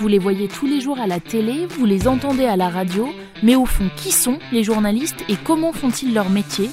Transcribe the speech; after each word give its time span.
vous 0.00 0.08
les 0.08 0.18
voyez 0.18 0.48
tous 0.48 0.66
les 0.66 0.80
jours 0.80 0.98
à 0.98 1.06
la 1.06 1.20
télé, 1.20 1.66
vous 1.68 1.84
les 1.84 2.08
entendez 2.08 2.46
à 2.46 2.56
la 2.56 2.70
radio, 2.70 3.10
mais 3.42 3.54
au 3.54 3.66
fond, 3.66 3.84
qui 3.96 4.12
sont 4.12 4.38
les 4.50 4.64
journalistes 4.64 5.22
et 5.28 5.36
comment 5.36 5.72
font-ils 5.72 6.14
leur 6.14 6.30
métier? 6.30 6.70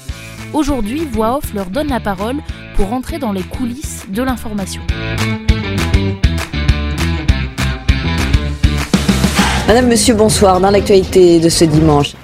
Aujourd'hui, 0.54 1.06
Voix 1.12 1.36
Off 1.36 1.52
leur 1.52 1.66
donne 1.66 1.88
la 1.88 2.00
parole 2.00 2.36
pour 2.74 2.90
entrer 2.94 3.18
dans 3.18 3.32
les 3.32 3.42
coulisses 3.42 4.06
de 4.08 4.22
l'information. 4.22 4.80
Madame, 9.66 9.88
Monsieur, 9.88 10.14
bonsoir. 10.14 10.58
Dans 10.58 10.70
l'actualité 10.70 11.38
de 11.38 11.50
ce 11.50 11.66
dimanche, 11.66 12.14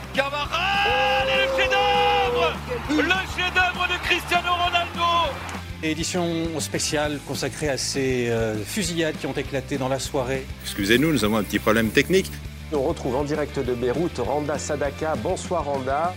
Édition 5.90 6.58
spéciale 6.60 7.20
consacrée 7.28 7.68
à 7.68 7.76
ces 7.76 8.30
euh, 8.30 8.56
fusillades 8.56 9.16
qui 9.18 9.26
ont 9.26 9.34
éclaté 9.34 9.76
dans 9.76 9.88
la 9.88 9.98
soirée. 9.98 10.46
Excusez-nous, 10.62 11.12
nous 11.12 11.26
avons 11.26 11.36
un 11.36 11.42
petit 11.42 11.58
problème 11.58 11.90
technique. 11.90 12.30
On 12.72 12.82
retrouve 12.82 13.16
en 13.16 13.22
direct 13.22 13.58
de 13.58 13.74
Beyrouth 13.74 14.16
Randa 14.16 14.58
Sadaka. 14.58 15.14
Bonsoir 15.16 15.66
Randa. 15.66 16.14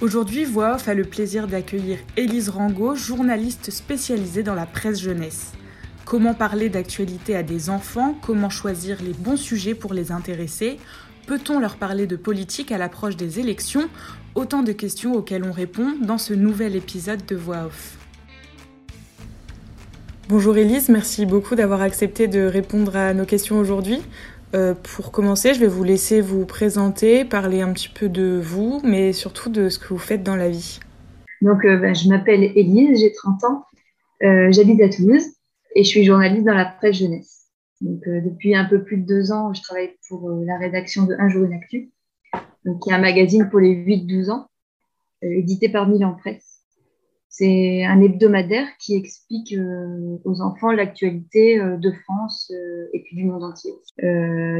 Aujourd'hui, 0.00 0.46
Voix 0.46 0.76
Off 0.76 0.88
a 0.88 0.94
le 0.94 1.04
plaisir 1.04 1.48
d'accueillir 1.48 1.98
Élise 2.16 2.48
Rango, 2.48 2.94
journaliste 2.94 3.70
spécialisée 3.70 4.42
dans 4.42 4.54
la 4.54 4.64
presse 4.64 5.02
jeunesse. 5.02 5.52
Comment 6.06 6.32
parler 6.32 6.70
d'actualité 6.70 7.36
à 7.36 7.42
des 7.42 7.68
enfants? 7.68 8.16
Comment 8.22 8.48
choisir 8.48 9.02
les 9.02 9.12
bons 9.12 9.36
sujets 9.36 9.74
pour 9.74 9.92
les 9.92 10.12
intéresser? 10.12 10.78
Peut-on 11.28 11.60
leur 11.60 11.76
parler 11.76 12.06
de 12.06 12.16
politique 12.16 12.72
à 12.72 12.78
l'approche 12.78 13.14
des 13.14 13.38
élections? 13.38 13.90
Autant 14.34 14.62
de 14.62 14.72
questions 14.72 15.12
auxquelles 15.12 15.44
on 15.44 15.52
répond 15.52 15.92
dans 16.02 16.16
ce 16.16 16.32
nouvel 16.32 16.74
épisode 16.74 17.26
de 17.26 17.36
Voix 17.36 17.66
Off. 17.66 17.98
Bonjour 20.30 20.56
Élise, 20.56 20.88
merci 20.88 21.26
beaucoup 21.26 21.54
d'avoir 21.54 21.82
accepté 21.82 22.28
de 22.28 22.40
répondre 22.40 22.96
à 22.96 23.12
nos 23.12 23.26
questions 23.26 23.58
aujourd'hui. 23.58 24.00
Euh, 24.54 24.72
pour 24.72 25.12
commencer, 25.12 25.52
je 25.52 25.60
vais 25.60 25.66
vous 25.66 25.84
laisser 25.84 26.22
vous 26.22 26.46
présenter, 26.46 27.26
parler 27.26 27.60
un 27.60 27.74
petit 27.74 27.90
peu 27.90 28.08
de 28.08 28.40
vous, 28.42 28.80
mais 28.82 29.12
surtout 29.12 29.50
de 29.50 29.68
ce 29.68 29.78
que 29.78 29.88
vous 29.88 29.98
faites 29.98 30.22
dans 30.22 30.36
la 30.36 30.48
vie. 30.48 30.80
Donc, 31.42 31.62
euh, 31.66 31.76
ben, 31.76 31.94
je 31.94 32.08
m'appelle 32.08 32.42
Élise, 32.42 33.00
j'ai 33.00 33.12
30 33.12 33.44
ans, 33.44 33.64
euh, 34.22 34.50
j'habite 34.50 34.80
à 34.80 34.88
Toulouse 34.88 35.26
et 35.74 35.84
je 35.84 35.88
suis 35.90 36.04
journaliste 36.04 36.46
dans 36.46 36.54
la 36.54 36.64
presse 36.64 36.96
jeunesse. 36.96 37.37
Euh, 37.84 38.20
depuis 38.20 38.54
un 38.54 38.64
peu 38.64 38.82
plus 38.82 38.98
de 38.98 39.06
deux 39.06 39.32
ans, 39.32 39.52
je 39.52 39.62
travaille 39.62 39.92
pour 40.08 40.28
euh, 40.28 40.44
la 40.44 40.58
rédaction 40.58 41.04
de 41.04 41.14
Un 41.18 41.28
jour 41.28 41.44
une 41.44 41.52
actu, 41.52 41.92
donc, 42.64 42.82
qui 42.82 42.90
est 42.90 42.92
un 42.92 42.98
magazine 42.98 43.48
pour 43.48 43.60
les 43.60 43.74
8-12 43.74 44.30
ans, 44.30 44.48
euh, 45.24 45.28
édité 45.28 45.68
par 45.68 45.88
Milan 45.88 46.16
Presse. 46.18 46.56
C'est 47.30 47.84
un 47.84 48.00
hebdomadaire 48.00 48.66
qui 48.80 48.96
explique 48.96 49.54
aux 50.24 50.40
enfants 50.40 50.72
l'actualité 50.72 51.60
de 51.60 51.92
France 51.92 52.50
et 52.92 53.00
puis 53.04 53.14
du 53.14 53.26
monde 53.26 53.44
entier. 53.44 53.70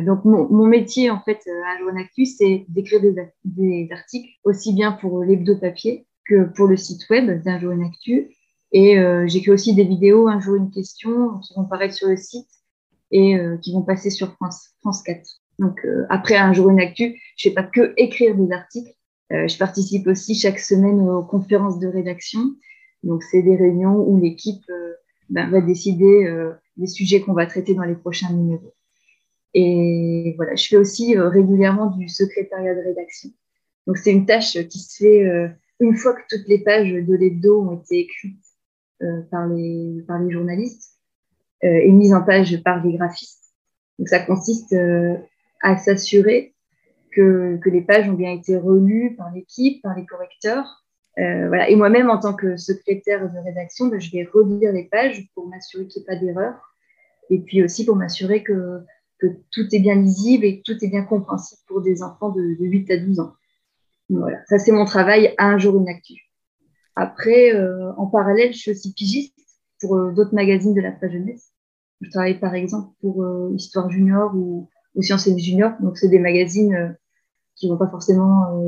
donc 0.05 0.25
mon, 0.25 0.49
mon, 0.49 0.67
métier 0.67 1.11
en 1.11 1.19
fait 1.21 1.41
à 1.67 1.99
Actu, 1.99 2.25
c'est 2.25 2.67
d'écrire 2.69 3.01
des, 3.01 3.89
articles 3.91 4.29
aussi 4.45 4.75
bien 4.75 4.93
pour 4.93 5.25
l'hebdo 5.25 5.57
papier 5.57 6.07
que 6.25 6.45
pour 6.55 6.69
le 6.69 6.77
site 6.77 7.09
web 7.11 7.43
d'un 7.43 7.59
jour 7.59 7.73
actu. 7.85 8.37
Et 8.71 8.97
j'écris 9.27 9.51
aussi 9.51 9.75
des 9.75 9.85
vidéos 9.85 10.29
un 10.29 10.39
jour 10.39 10.55
une 10.55 10.71
question 10.71 11.39
qui 11.41 11.55
vont 11.55 11.65
paraître 11.65 11.95
sur 11.95 12.07
le 12.07 12.17
site 12.17 12.58
et 13.11 13.37
euh, 13.37 13.57
qui 13.59 13.73
vont 13.73 13.83
passer 13.83 14.11
sur 14.11 14.33
France, 14.35 14.71
France 14.81 15.03
4. 15.03 15.21
Donc 15.59 15.85
euh, 15.85 16.07
après 16.09 16.37
un 16.37 16.53
jour 16.53 16.71
une 16.71 16.81
actu, 16.81 17.21
je 17.37 17.49
fais 17.49 17.55
pas 17.55 17.63
que 17.63 17.93
écrire 17.97 18.37
des 18.37 18.53
articles, 18.53 18.93
euh, 19.33 19.49
je 19.49 19.59
participe 19.59 20.07
aussi 20.07 20.35
chaque 20.35 20.59
semaine 20.59 21.01
aux 21.01 21.25
conférences 21.25 21.79
de 21.79 21.89
rédaction. 21.89 22.41
Donc 23.03 23.23
c'est 23.23 23.43
des 23.43 23.57
réunions 23.57 23.97
où 23.97 24.19
l'équipe 24.19 24.65
ben, 25.31 25.51
va 25.51 25.61
décider 25.61 26.29
des 26.77 26.87
sujets 26.89 27.21
qu'on 27.21 27.33
va 27.33 27.47
traiter 27.47 27.75
dans 27.75 27.85
les 27.85 27.95
prochains 27.95 28.33
numéros. 28.33 28.75
Et 29.55 30.35
voilà, 30.37 30.57
je 30.57 30.67
fais 30.67 30.77
aussi 30.77 31.17
régulièrement 31.17 31.87
du 31.87 32.09
secrétariat 32.09 32.75
de 32.75 32.81
rédaction. 32.81 33.31
Donc 33.87 33.99
c'est 33.99 34.11
une 34.11 34.27
tâche 34.27 34.59
qui 34.69 34.81
se 34.81 34.97
fait 34.97 35.53
une 35.79 35.97
fois 35.97 36.15
que 36.15 36.23
toutes 36.29 36.49
les 36.49 36.59
pages 36.59 36.91
de 36.91 37.15
l'hebdo 37.15 37.63
ont 37.63 37.81
été 37.81 38.01
écrites 38.01 38.45
par, 39.31 39.47
les, 39.47 40.03
par 40.09 40.19
les 40.19 40.33
journalistes 40.33 40.98
et 41.63 41.91
mise 41.91 42.15
en 42.15 42.23
page 42.23 42.63
par 42.63 42.85
les 42.85 42.97
graphistes. 42.97 43.39
Donc 43.99 44.09
ça 44.09 44.21
consiste 44.21 44.73
euh, 44.73 45.17
à 45.61 45.77
s'assurer 45.77 46.55
que, 47.13 47.59
que, 47.63 47.69
les 47.69 47.83
pages 47.83 48.09
ont 48.09 48.15
bien 48.15 48.33
été 48.33 48.57
relues 48.57 49.15
par 49.17 49.33
l'équipe, 49.33 49.83
par 49.83 49.97
les 49.97 50.07
correcteurs. 50.07 50.85
Euh, 51.19 51.49
voilà. 51.49 51.69
Et 51.69 51.75
moi-même, 51.75 52.11
en 52.11 52.19
tant 52.19 52.35
que 52.35 52.57
secrétaire 52.57 53.29
de 53.33 53.39
rédaction, 53.39 53.87
ben, 53.87 54.01
je 54.01 54.13
vais 54.13 54.29
relire 54.33 54.73
les 54.73 54.85
pages 54.85 55.29
pour 55.35 55.49
m'assurer 55.49 55.89
qu'il 55.89 56.03
n'y 56.03 56.05
ait 56.05 56.15
pas 56.15 56.25
d'erreur. 56.25 56.55
Et 57.31 57.41
puis 57.41 57.63
aussi 57.63 57.85
pour 57.85 57.97
m'assurer 57.97 58.43
que, 58.45 58.83
que, 59.19 59.27
tout 59.51 59.67
est 59.73 59.81
bien 59.81 59.97
lisible 59.97 60.45
et 60.45 60.61
que 60.61 60.73
tout 60.73 60.85
est 60.85 60.89
bien 60.89 61.03
compréhensible 61.03 61.61
pour 61.67 61.83
des 61.83 62.03
enfants 62.03 62.31
de, 62.31 62.41
de 62.41 62.65
8 62.65 62.91
à 62.93 62.97
12 62.99 63.21
ans. 63.21 63.33
voilà, 64.09 64.39
ça 64.49 64.59
c'est 64.59 64.73
mon 64.73 64.85
travail 64.85 65.35
à 65.39 65.47
un 65.47 65.59
jour 65.59 65.77
une 65.77 65.89
actu. 65.89 66.31
Après, 66.95 67.55
euh, 67.55 67.93
en 67.97 68.07
parallèle, 68.07 68.53
je 68.53 68.59
suis 68.59 68.71
aussi 68.71 68.93
pigiste 68.93 69.39
pour 69.81 69.97
euh, 69.97 70.13
d'autres 70.13 70.35
magazines 70.35 70.75
de 70.75 70.81
la 70.81 70.93
presse 70.93 71.13
jeunesse. 71.13 71.53
Je 72.01 72.11
travaille 72.11 72.39
par 72.39 72.55
exemple 72.55 72.93
pour 73.01 73.23
euh, 73.23 73.53
Histoire 73.55 73.91
Junior 73.91 74.35
ou, 74.35 74.69
Sciences 75.01 75.29
et 75.29 75.39
Junior. 75.39 75.73
Donc, 75.81 75.97
c'est 75.97 76.09
des 76.09 76.19
magazines 76.19 76.75
euh, 76.75 76.89
qui 77.55 77.69
vont 77.69 77.77
pas 77.77 77.89
forcément, 77.89 78.61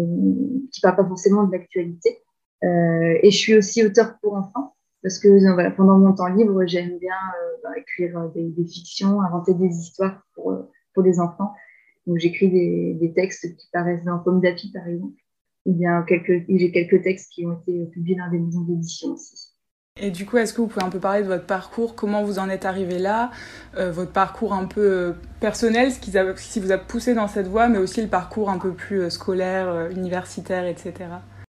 qui 0.73 0.81
parlent 0.81 0.97
pas 0.97 1.07
forcément 1.07 1.45
de 1.45 1.53
l'actualité. 1.53 2.19
et 2.63 3.31
je 3.31 3.37
suis 3.37 3.55
aussi 3.55 3.85
auteur 3.85 4.19
pour 4.21 4.35
enfants 4.35 4.75
parce 5.03 5.21
que 5.21 5.29
voilà, 5.53 5.71
pendant 5.71 5.97
mon 5.97 6.13
temps 6.13 6.27
libre, 6.27 6.67
j'aime 6.67 6.99
bien 6.99 7.15
bah, 7.63 7.71
écrire 7.77 8.31
des, 8.35 8.65
fictions, 8.67 9.23
inventer 9.23 9.55
des 9.55 9.69
histoires 9.69 10.21
pour, 10.35 10.67
pour 10.93 11.05
les 11.05 11.21
enfants. 11.21 11.53
Donc 12.07 12.19
j'écris 12.19 12.51
des, 12.51 13.13
textes 13.15 13.57
qui 13.57 13.69
paraissent 13.73 14.05
dans 14.05 14.19
Pomme 14.19 14.41
d'Api, 14.41 14.73
par 14.73 14.89
exemple. 14.89 15.21
Ou 15.67 15.75
bien 15.75 16.05
j'ai 16.09 16.73
quelques 16.73 17.03
textes 17.03 17.31
qui 17.33 17.47
ont 17.47 17.61
été 17.61 17.87
publiés 17.87 18.17
dans 18.17 18.29
des 18.29 18.41
maisons 18.41 18.63
d'édition 18.63 19.13
aussi. 19.13 19.50
Et 20.03 20.11
du 20.11 20.25
coup, 20.25 20.39
est-ce 20.39 20.55
que 20.55 20.63
vous 20.63 20.67
pouvez 20.67 20.85
un 20.85 20.89
peu 20.89 20.99
parler 20.99 21.23
de 21.23 21.29
votre 21.29 21.45
parcours, 21.45 21.95
comment 21.95 22.25
vous 22.25 22.39
en 22.39 22.49
êtes 22.49 22.65
arrivé 22.65 22.99
là, 22.99 23.31
euh, 23.77 23.93
votre 23.93 24.13
parcours 24.13 24.55
un 24.55 24.65
peu 24.65 24.81
euh, 24.81 25.13
personnel, 25.41 25.93
ce 25.93 26.01
qui, 26.01 26.61
vous 26.61 26.73
a 26.73 26.79
poussé 26.79 27.15
dans 27.15 27.29
cette 27.29 27.47
voie, 27.47 27.69
mais 27.69 27.77
aussi 27.77 28.01
le 28.01 28.09
parcours 28.09 28.49
un 28.49 28.59
peu 28.59 28.73
plus 28.73 29.03
euh, 29.03 29.11
scolaire, 29.11 29.91
universitaire, 29.91 30.67
etc. 30.67 30.95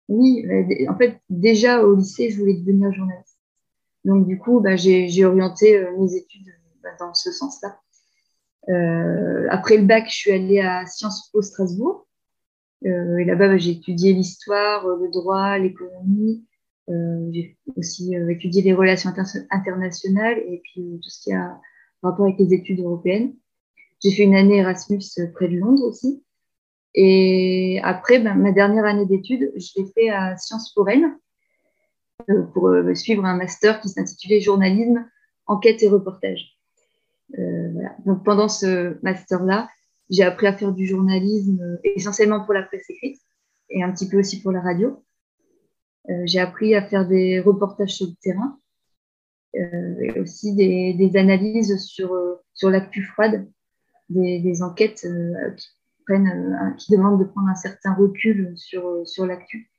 Oui, 0.08 0.44
en 0.88 0.96
fait, 0.98 1.20
déjà 1.30 1.82
au 1.84 1.94
lycée, 1.94 2.30
je 2.30 2.38
voulais 2.40 2.54
devenir 2.54 2.92
journaliste. 2.92 3.38
Donc 4.04 4.26
du 4.26 4.38
coup, 4.38 4.60
bah, 4.60 4.74
j'ai 4.74 5.24
orienté 5.24 5.80
mes 5.96 6.16
études 6.16 6.48
bah, 6.82 6.90
dans 6.98 7.14
ce 7.14 7.30
sens-là. 7.30 7.78
après 9.50 9.76
le 9.76 9.84
bac, 9.84 10.06
je 10.08 10.14
suis 10.14 10.32
allée 10.32 10.60
à 10.60 10.84
Sciences 10.86 11.30
Po 11.32 11.40
Strasbourg. 11.40 12.08
et 12.84 13.24
là-bas, 13.24 13.48
bah, 13.48 13.56
j'ai 13.56 13.70
étudié 13.70 14.12
l'histoire, 14.12 14.88
le 14.88 15.08
droit, 15.12 15.56
l'économie. 15.58 16.44
Euh, 16.88 17.30
j'ai 17.32 17.56
aussi 17.76 18.16
euh, 18.16 18.28
étudié 18.28 18.62
les 18.62 18.72
relations 18.72 19.10
internationales 19.50 20.38
et 20.38 20.60
puis 20.64 20.82
euh, 20.82 20.96
tout 20.96 21.08
ce 21.08 21.22
qui 21.22 21.32
a 21.32 21.60
rapport 22.02 22.26
avec 22.26 22.38
les 22.38 22.52
études 22.54 22.80
européennes. 22.80 23.34
J'ai 24.02 24.10
fait 24.10 24.24
une 24.24 24.34
année 24.34 24.56
Erasmus 24.56 25.00
près 25.32 25.48
de 25.48 25.58
Londres 25.58 25.84
aussi. 25.84 26.24
Et 26.94 27.80
après, 27.84 28.18
ben, 28.18 28.34
ma 28.34 28.50
dernière 28.50 28.84
année 28.84 29.06
d'études, 29.06 29.52
je 29.54 29.68
l'ai 29.76 29.86
fait 29.94 30.10
à 30.10 30.36
Sciences 30.36 30.74
Po 30.74 30.84
pour 32.52 32.70
suivre 32.94 33.24
un 33.24 33.36
master 33.36 33.80
qui 33.80 33.88
s'intitulait 33.88 34.40
Journalisme, 34.40 35.08
enquête 35.46 35.82
et 35.82 35.88
reportage. 35.88 36.58
Donc 38.04 38.24
pendant 38.24 38.48
ce 38.48 38.98
master-là, 39.02 39.70
j'ai 40.10 40.24
appris 40.24 40.48
à 40.48 40.52
faire 40.52 40.72
du 40.72 40.86
journalisme 40.86 41.78
essentiellement 41.82 42.44
pour 42.44 42.52
la 42.52 42.64
presse 42.64 42.90
écrite 42.90 43.20
et 43.70 43.82
un 43.82 43.92
petit 43.92 44.08
peu 44.08 44.18
aussi 44.18 44.42
pour 44.42 44.52
la 44.52 44.60
radio. 44.60 45.02
Euh, 46.10 46.22
j'ai 46.24 46.40
appris 46.40 46.74
à 46.74 46.82
faire 46.82 47.06
des 47.06 47.40
reportages 47.40 47.94
sur 47.94 48.06
le 48.06 48.14
terrain 48.20 48.58
euh, 49.54 50.00
et 50.00 50.20
aussi 50.20 50.54
des, 50.54 51.16
analyses 51.16 51.76
sur, 51.78 52.12
euh, 52.14 52.40
sur 52.54 52.70
l'actu 52.70 53.02
froide, 53.02 53.48
des, 54.08 54.62
enquêtes 54.62 55.06
qui, 55.56 55.68
prennent, 56.06 56.74
qui 56.78 56.92
demandent 56.92 57.20
de 57.20 57.24
prendre 57.24 57.48
un 57.48 57.54
certain 57.54 57.94
recul 57.94 58.52
sur, 58.56 59.06
sur 59.06 59.26
l'actu. 59.26 59.70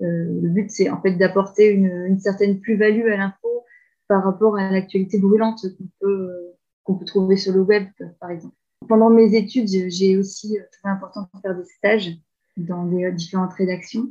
le 0.00 0.48
but, 0.48 0.70
c'est 0.70 0.88
en 0.88 1.02
fait 1.02 1.16
d'apporter 1.16 1.68
une, 1.68 2.06
une 2.06 2.20
certaine 2.20 2.60
plus-value 2.60 3.08
à 3.08 3.16
l'info 3.16 3.64
par 4.08 4.24
rapport 4.24 4.56
à 4.56 4.70
l'actualité 4.70 5.18
brûlante 5.18 5.60
qu'on 5.76 5.88
peut, 6.00 6.54
qu'on 6.84 6.94
peut 6.94 7.04
trouver 7.04 7.36
sur 7.36 7.52
le 7.52 7.60
web, 7.60 7.86
par 8.18 8.30
exemple. 8.30 8.54
Pendant 8.88 9.10
mes 9.10 9.34
études, 9.34 9.68
j'ai 9.68 10.16
aussi 10.16 10.56
trouvé 10.72 10.94
important 10.94 11.28
de 11.34 11.40
faire 11.40 11.54
des 11.54 11.66
stages 11.66 12.12
dans 12.56 12.86
différentes 13.12 13.52
rédactions. 13.52 14.08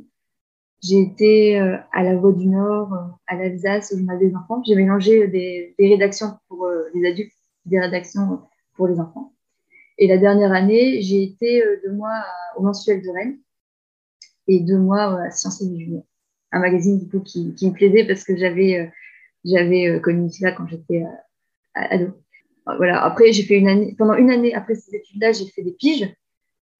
J'ai 0.82 1.00
été 1.00 1.60
euh, 1.60 1.76
à 1.92 2.02
la 2.02 2.16
Voix 2.16 2.32
du 2.32 2.46
Nord, 2.46 2.94
euh, 2.94 3.06
à 3.26 3.36
l'Alsace, 3.36 3.94
où 3.94 4.10
a 4.10 4.16
des 4.16 4.34
enfants. 4.34 4.62
J'ai 4.66 4.74
mélangé 4.74 5.28
des, 5.28 5.74
des, 5.78 5.88
rédactions 5.88 6.38
pour 6.48 6.64
euh, 6.64 6.84
les 6.94 7.06
adultes, 7.06 7.34
des 7.66 7.78
rédactions 7.78 8.40
pour 8.76 8.88
les 8.88 8.98
enfants. 8.98 9.34
Et 9.98 10.06
la 10.06 10.16
dernière 10.16 10.52
année, 10.52 11.02
j'ai 11.02 11.22
été 11.22 11.62
deux 11.84 11.92
mois 11.92 12.24
au 12.56 12.62
mensuel 12.62 13.02
de 13.02 13.10
Rennes 13.10 13.38
et 14.48 14.60
deux 14.60 14.78
mois 14.78 15.20
à 15.20 15.30
Sciences 15.30 15.60
et 15.60 15.66
Junior. 15.66 16.02
un 16.52 16.60
magazine 16.60 16.98
du 16.98 17.06
coup 17.06 17.20
qui, 17.20 17.54
qui 17.54 17.68
me 17.68 17.74
plaisait 17.74 18.06
parce 18.06 18.24
que 18.24 18.34
j'avais 18.34 18.90
j'avais 19.44 20.00
connu 20.00 20.30
cela 20.30 20.52
quand 20.52 20.66
j'étais 20.66 21.04
ado. 21.74 22.14
Voilà. 22.64 23.04
Après, 23.04 23.30
j'ai 23.34 23.42
fait 23.42 23.58
une 23.58 23.68
année, 23.68 23.94
pendant 23.98 24.14
une 24.14 24.30
année 24.30 24.54
après 24.54 24.74
ces 24.74 24.94
études-là, 24.96 25.32
j'ai 25.32 25.46
fait 25.46 25.62
des 25.62 25.72
piges 25.72 26.10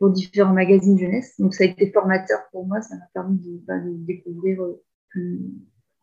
pour 0.01 0.11
différents 0.11 0.55
magazines 0.55 0.99
jeunesse. 0.99 1.35
Donc, 1.39 1.55
ça 1.55 1.63
a 1.63 1.67
été 1.67 1.93
formateur 1.93 2.39
pour 2.51 2.67
moi. 2.67 2.81
Ça 2.81 2.97
m'a 2.97 3.05
permis 3.13 3.39
de, 3.39 3.61
bah, 3.67 3.75
découvrir 3.85 4.59
plus, 5.11 5.41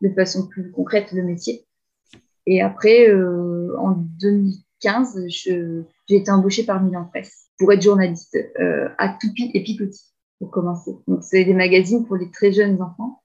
de 0.01 0.09
façon 0.09 0.47
plus 0.47 0.71
concrète 0.71 1.11
le 1.11 1.23
métier. 1.23 1.65
Et 2.45 2.61
après, 2.61 3.09
euh, 3.09 3.75
en 3.79 3.91
2015, 4.21 5.25
j'ai 5.27 5.83
été 6.07 6.31
embauchée 6.31 6.63
par 6.63 6.81
Milan 6.81 7.05
Presse 7.11 7.47
pour 7.57 7.73
être 7.73 7.81
journaliste 7.81 8.37
euh, 8.59 8.87
à 8.99 9.09
Toupi 9.19 9.49
et 9.55 9.63
Picotti 9.63 10.13
pour 10.39 10.51
commencer. 10.51 10.91
Donc, 11.07 11.23
c'est 11.23 11.43
des 11.43 11.55
magazines 11.55 12.05
pour 12.05 12.17
les 12.17 12.29
très 12.29 12.51
jeunes 12.51 12.79
enfants. 12.81 13.23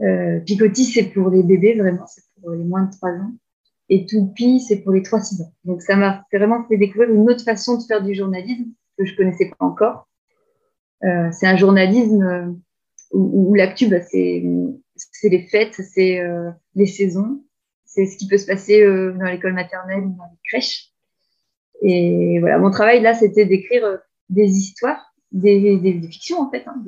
Euh, 0.00 0.40
c'est 0.46 1.12
pour 1.12 1.28
les 1.28 1.42
bébés, 1.42 1.78
vraiment, 1.78 2.06
c'est 2.06 2.24
pour 2.40 2.50
les 2.52 2.64
moins 2.64 2.84
de 2.84 2.90
3 2.90 3.10
ans. 3.10 3.32
Et 3.90 4.06
Toupi, 4.06 4.60
c'est 4.60 4.78
pour 4.78 4.92
les 4.92 5.02
3-6 5.02 5.42
ans. 5.42 5.52
Donc, 5.64 5.82
ça 5.82 5.96
m'a 5.96 6.24
vraiment 6.32 6.66
fait 6.66 6.78
découvrir 6.78 7.10
une 7.10 7.28
autre 7.30 7.44
façon 7.44 7.76
de 7.76 7.82
faire 7.82 8.02
du 8.02 8.14
journalisme 8.14 8.70
que 8.96 9.04
je 9.04 9.14
connaissais 9.14 9.50
pas 9.50 9.66
encore. 9.66 10.08
Euh, 11.02 11.30
c'est 11.32 11.46
un 11.46 11.56
journalisme 11.56 12.22
euh, 12.22 12.52
où, 13.12 13.54
l'actu, 13.54 13.88
bah, 13.88 14.00
c'est 14.00 14.42
les 15.24 15.46
fêtes, 15.50 15.74
c'est 15.74 16.20
euh, 16.20 16.50
les 16.74 16.86
saisons, 16.86 17.44
c'est 17.84 18.06
ce 18.06 18.16
qui 18.16 18.28
peut 18.28 18.38
se 18.38 18.46
passer 18.46 18.84
dans 18.84 19.30
l'école 19.30 19.52
maternelle 19.52 20.04
ou 20.04 20.16
dans 20.16 20.24
les 20.24 20.38
crèches. 20.48 20.90
Et 21.82 22.38
voilà, 22.40 22.58
mon 22.58 22.70
travail 22.70 23.00
là, 23.02 23.14
c'était 23.14 23.44
d'écrire 23.44 23.98
des 24.30 24.48
histoires, 24.48 25.14
des, 25.32 25.78
fictions 26.10 26.40
en 26.40 26.50
fait, 26.50 26.64
hein, 26.66 26.82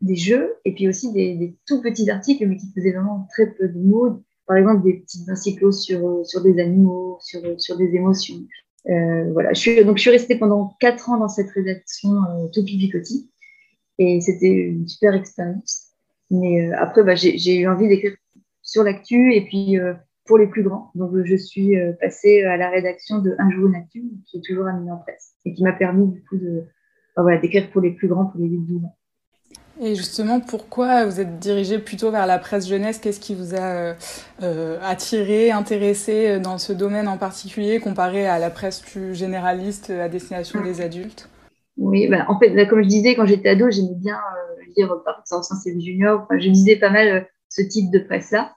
des, 0.00 0.16
jeux, 0.16 0.54
et 0.64 0.74
puis 0.74 0.88
aussi 0.88 1.12
des, 1.12 1.56
tout 1.66 1.80
petits 1.82 2.10
articles, 2.10 2.46
mais 2.46 2.56
qui 2.56 2.72
faisaient 2.74 2.92
vraiment 2.92 3.28
très 3.30 3.52
peu 3.52 3.68
de 3.68 3.78
mots. 3.78 4.22
Par 4.46 4.56
exemple, 4.56 4.82
des 4.82 4.94
petites 4.94 5.28
encyclos 5.28 5.72
sur, 5.72 6.24
des 6.42 6.58
animaux, 6.60 7.18
sur 7.20 7.76
des 7.76 7.94
émotions. 7.94 8.42
Euh, 8.88 9.32
voilà, 9.32 9.52
je 9.52 9.60
suis, 9.60 9.84
donc 9.84 9.96
je 9.96 10.02
suis 10.02 10.10
restée 10.10 10.36
pendant 10.36 10.76
quatre 10.80 11.08
ans 11.10 11.18
dans 11.18 11.28
cette 11.28 11.50
rédaction 11.50 12.10
euh, 12.10 12.48
Topi 12.52 12.78
Picotti, 12.78 13.30
et 13.98 14.20
c'était 14.20 14.48
une 14.48 14.88
super 14.88 15.14
expérience. 15.14 15.92
Mais 16.32 16.66
euh, 16.66 16.76
après, 16.78 17.04
bah, 17.04 17.14
j'ai 17.14 17.56
eu 17.56 17.68
envie 17.68 17.88
d'écrire 17.88 18.16
sur 18.62 18.82
l'actu 18.82 19.34
et 19.34 19.44
puis 19.44 19.78
euh, 19.78 19.92
pour 20.24 20.38
les 20.38 20.46
plus 20.46 20.62
grands. 20.62 20.90
Donc, 20.94 21.12
je 21.24 21.36
suis 21.36 21.76
euh, 21.76 21.92
passée 22.00 22.42
à 22.42 22.56
la 22.56 22.70
rédaction 22.70 23.18
de 23.18 23.36
Un 23.38 23.50
jour 23.50 23.68
une 23.68 23.74
actu, 23.74 24.02
qui 24.26 24.38
est 24.38 24.40
toujours 24.40 24.66
un 24.66 24.88
en 24.88 24.96
presse 24.96 25.34
et 25.44 25.52
qui 25.52 25.62
m'a 25.62 25.72
permis 25.72 26.08
du 26.08 26.24
coup 26.24 26.38
de 26.38 26.64
bah, 27.14 27.22
voilà, 27.22 27.38
d'écrire 27.38 27.70
pour 27.70 27.82
les 27.82 27.92
plus 27.92 28.08
grands, 28.08 28.26
pour 28.26 28.40
les 28.40 28.48
8-12 28.48 28.84
ans. 28.86 28.96
Et 29.80 29.94
justement, 29.94 30.40
pourquoi 30.40 31.06
vous 31.06 31.20
êtes 31.20 31.38
dirigé 31.38 31.78
plutôt 31.78 32.10
vers 32.10 32.26
la 32.26 32.38
presse 32.38 32.68
jeunesse? 32.68 32.98
Qu'est-ce 32.98 33.20
qui 33.20 33.34
vous 33.34 33.54
a 33.54 33.94
euh, 34.42 34.78
attiré, 34.82 35.50
intéressé 35.50 36.38
dans 36.38 36.58
ce 36.58 36.72
domaine 36.72 37.08
en 37.08 37.16
particulier, 37.16 37.80
comparé 37.80 38.26
à 38.26 38.38
la 38.38 38.50
presse 38.50 38.80
plus 38.80 39.14
généraliste 39.14 39.90
à 39.90 40.08
destination 40.08 40.62
des 40.62 40.80
adultes? 40.80 41.28
Oui, 41.78 42.06
bah, 42.08 42.26
en 42.28 42.38
fait, 42.38 42.66
comme 42.68 42.82
je 42.82 42.88
disais, 42.88 43.14
quand 43.14 43.26
j'étais 43.26 43.48
ado, 43.48 43.70
j'aimais 43.70 43.96
bien 43.96 44.18
lire 44.76 45.02
par 45.04 45.20
exemple 45.20 45.46
c'est 45.62 45.80
junior. 45.80 46.26
Je 46.30 46.48
lisais 46.48 46.76
pas 46.76 46.90
mal 46.90 47.08
euh, 47.08 47.20
ce 47.48 47.62
type 47.62 47.90
de 47.90 47.98
presse-là. 47.98 48.54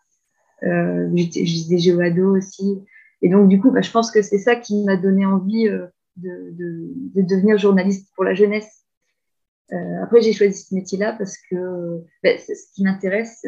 Euh, 0.64 1.10
je 1.16 1.40
lisais 1.40 1.78
Géoado 1.78 2.36
aussi. 2.36 2.84
Et 3.22 3.30
donc, 3.30 3.48
du 3.50 3.60
coup, 3.60 3.72
bah, 3.72 3.82
je 3.82 3.92
pense 3.92 4.12
que 4.12 4.22
c'est 4.22 4.38
ça 4.38 4.56
qui 4.56 4.84
m'a 4.84 4.98
donné 4.98 5.26
envie 5.26 5.68
euh, 5.68 5.88
de, 6.18 6.54
devenir 7.16 7.58
journaliste 7.58 8.10
pour 8.16 8.24
la 8.24 8.34
jeunesse. 8.34 8.85
Euh, 9.74 10.04
après, 10.04 10.22
j'ai 10.22 10.34
choisi 10.34 10.62
ce 10.62 10.76
métier-là 10.76 11.14
parce 11.18 11.38
que 11.50 12.04
bah, 12.24 12.38
ce 12.38 12.74
qui 12.74 12.84
m'intéresse, 12.84 13.46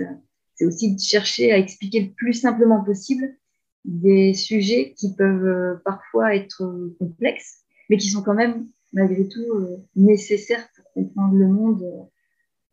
c'est 0.56 0.66
aussi 0.66 0.96
de 0.96 1.00
chercher 1.00 1.52
à 1.52 1.58
expliquer 1.58 2.02
le 2.02 2.12
plus 2.14 2.34
simplement 2.34 2.84
possible 2.84 3.36
des 3.86 4.34
sujets 4.34 4.94
qui 4.98 5.16
peuvent 5.16 5.80
parfois 5.86 6.36
être 6.36 6.94
complexes, 7.00 7.64
mais 7.90 7.98
qui 7.98 8.10
sont 8.10 8.24
quand 8.24 8.34
même, 8.34 8.68
malgré 8.94 9.28
tout, 9.28 9.46
nécessaires 9.96 10.68
pour 10.75 10.92
comprendre 10.94 11.36
le 11.36 11.48
monde 11.48 12.10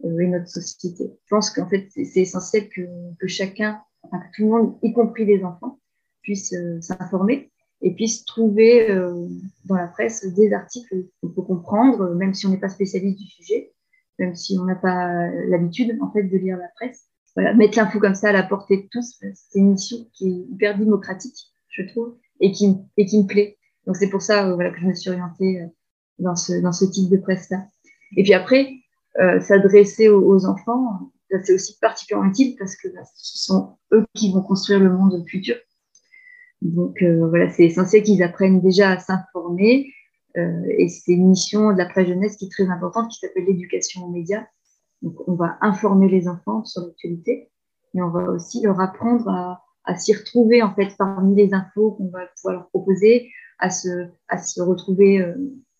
euh, 0.04 0.18
et 0.18 0.26
notre 0.26 0.48
société. 0.48 1.04
Je 1.24 1.28
pense 1.30 1.50
qu'en 1.50 1.68
fait, 1.68 1.88
c'est 1.90 2.20
essentiel 2.20 2.68
que, 2.68 2.82
que 3.18 3.26
chacun, 3.26 3.80
enfin, 4.02 4.18
que 4.18 4.36
tout 4.36 4.42
le 4.42 4.48
monde, 4.48 4.78
y 4.82 4.92
compris 4.92 5.24
les 5.24 5.44
enfants, 5.44 5.78
puisse 6.22 6.52
euh, 6.52 6.80
s'informer 6.80 7.50
et 7.82 7.94
puisse 7.94 8.24
trouver 8.24 8.90
euh, 8.90 9.26
dans 9.66 9.76
la 9.76 9.88
presse 9.88 10.26
des 10.34 10.52
articles 10.52 11.06
qu'on 11.20 11.28
peut 11.28 11.42
comprendre, 11.42 12.14
même 12.14 12.34
si 12.34 12.46
on 12.46 12.50
n'est 12.50 12.60
pas 12.60 12.68
spécialiste 12.68 13.18
du 13.18 13.26
sujet, 13.26 13.72
même 14.18 14.34
si 14.34 14.58
on 14.58 14.64
n'a 14.64 14.76
pas 14.76 15.28
l'habitude 15.48 15.96
en 16.00 16.10
fait 16.12 16.24
de 16.24 16.36
lire 16.36 16.56
la 16.56 16.68
presse. 16.76 17.06
Voilà, 17.36 17.52
mettre 17.52 17.76
l'info 17.78 17.98
comme 17.98 18.14
ça 18.14 18.28
à 18.28 18.32
la 18.32 18.44
portée 18.44 18.76
de 18.76 18.88
tous, 18.90 19.20
c'est 19.34 19.58
une 19.58 19.72
mission 19.72 19.98
qui 20.12 20.28
est 20.28 20.52
hyper 20.52 20.78
démocratique, 20.78 21.52
je 21.68 21.82
trouve, 21.82 22.16
et 22.40 22.52
qui, 22.52 22.76
et 22.96 23.06
qui 23.06 23.22
me 23.22 23.26
plaît. 23.26 23.58
Donc 23.86 23.96
c'est 23.96 24.08
pour 24.08 24.22
ça 24.22 24.54
voilà, 24.54 24.70
que 24.70 24.80
je 24.80 24.86
me 24.86 24.94
suis 24.94 25.10
orientée 25.10 25.66
dans 26.18 26.36
ce, 26.36 26.60
dans 26.60 26.72
ce 26.72 26.84
type 26.84 27.10
de 27.10 27.16
presse-là. 27.16 27.66
Et 28.16 28.22
puis 28.22 28.34
après, 28.34 28.72
euh, 29.20 29.40
s'adresser 29.40 30.08
aux, 30.08 30.46
enfants, 30.46 31.12
c'est 31.44 31.54
aussi 31.54 31.78
particulièrement 31.78 32.30
utile 32.30 32.56
parce 32.58 32.76
que 32.76 32.88
bah, 32.88 33.02
ce 33.16 33.38
sont 33.38 33.76
eux 33.92 34.04
qui 34.14 34.32
vont 34.32 34.42
construire 34.42 34.80
le 34.80 34.90
monde 34.90 35.24
futur. 35.28 35.56
Donc 36.62 37.02
euh, 37.02 37.28
voilà, 37.28 37.50
c'est 37.50 37.64
essentiel 37.64 38.02
qu'ils 38.02 38.22
apprennent 38.22 38.60
déjà 38.60 38.90
à 38.90 38.98
s'informer. 38.98 39.90
Euh, 40.36 40.62
et 40.78 40.88
c'est 40.88 41.12
une 41.12 41.28
mission 41.28 41.72
de 41.72 41.78
la 41.78 41.86
presse 41.86 42.08
jeunesse 42.08 42.36
qui 42.36 42.46
est 42.46 42.50
très 42.50 42.68
importante, 42.68 43.10
qui 43.10 43.18
s'appelle 43.18 43.44
l'éducation 43.44 44.04
aux 44.04 44.10
médias. 44.10 44.44
Donc 45.02 45.16
on 45.28 45.34
va 45.34 45.56
informer 45.60 46.08
les 46.08 46.28
enfants 46.28 46.64
sur 46.64 46.82
l'actualité, 46.82 47.50
mais 47.92 48.02
on 48.02 48.10
va 48.10 48.30
aussi 48.30 48.62
leur 48.62 48.80
apprendre 48.80 49.28
à, 49.28 49.96
s'y 49.96 50.14
retrouver 50.14 50.62
en 50.62 50.74
fait 50.74 50.96
parmi 50.98 51.36
les 51.36 51.52
infos 51.52 51.92
qu'on 51.92 52.08
va 52.08 52.26
pouvoir 52.36 52.54
leur 52.54 52.68
proposer, 52.70 53.30
à 53.58 53.70
se, 53.70 54.08
à 54.28 54.38
se 54.38 54.62
retrouver 54.62 55.20
euh, 55.20 55.34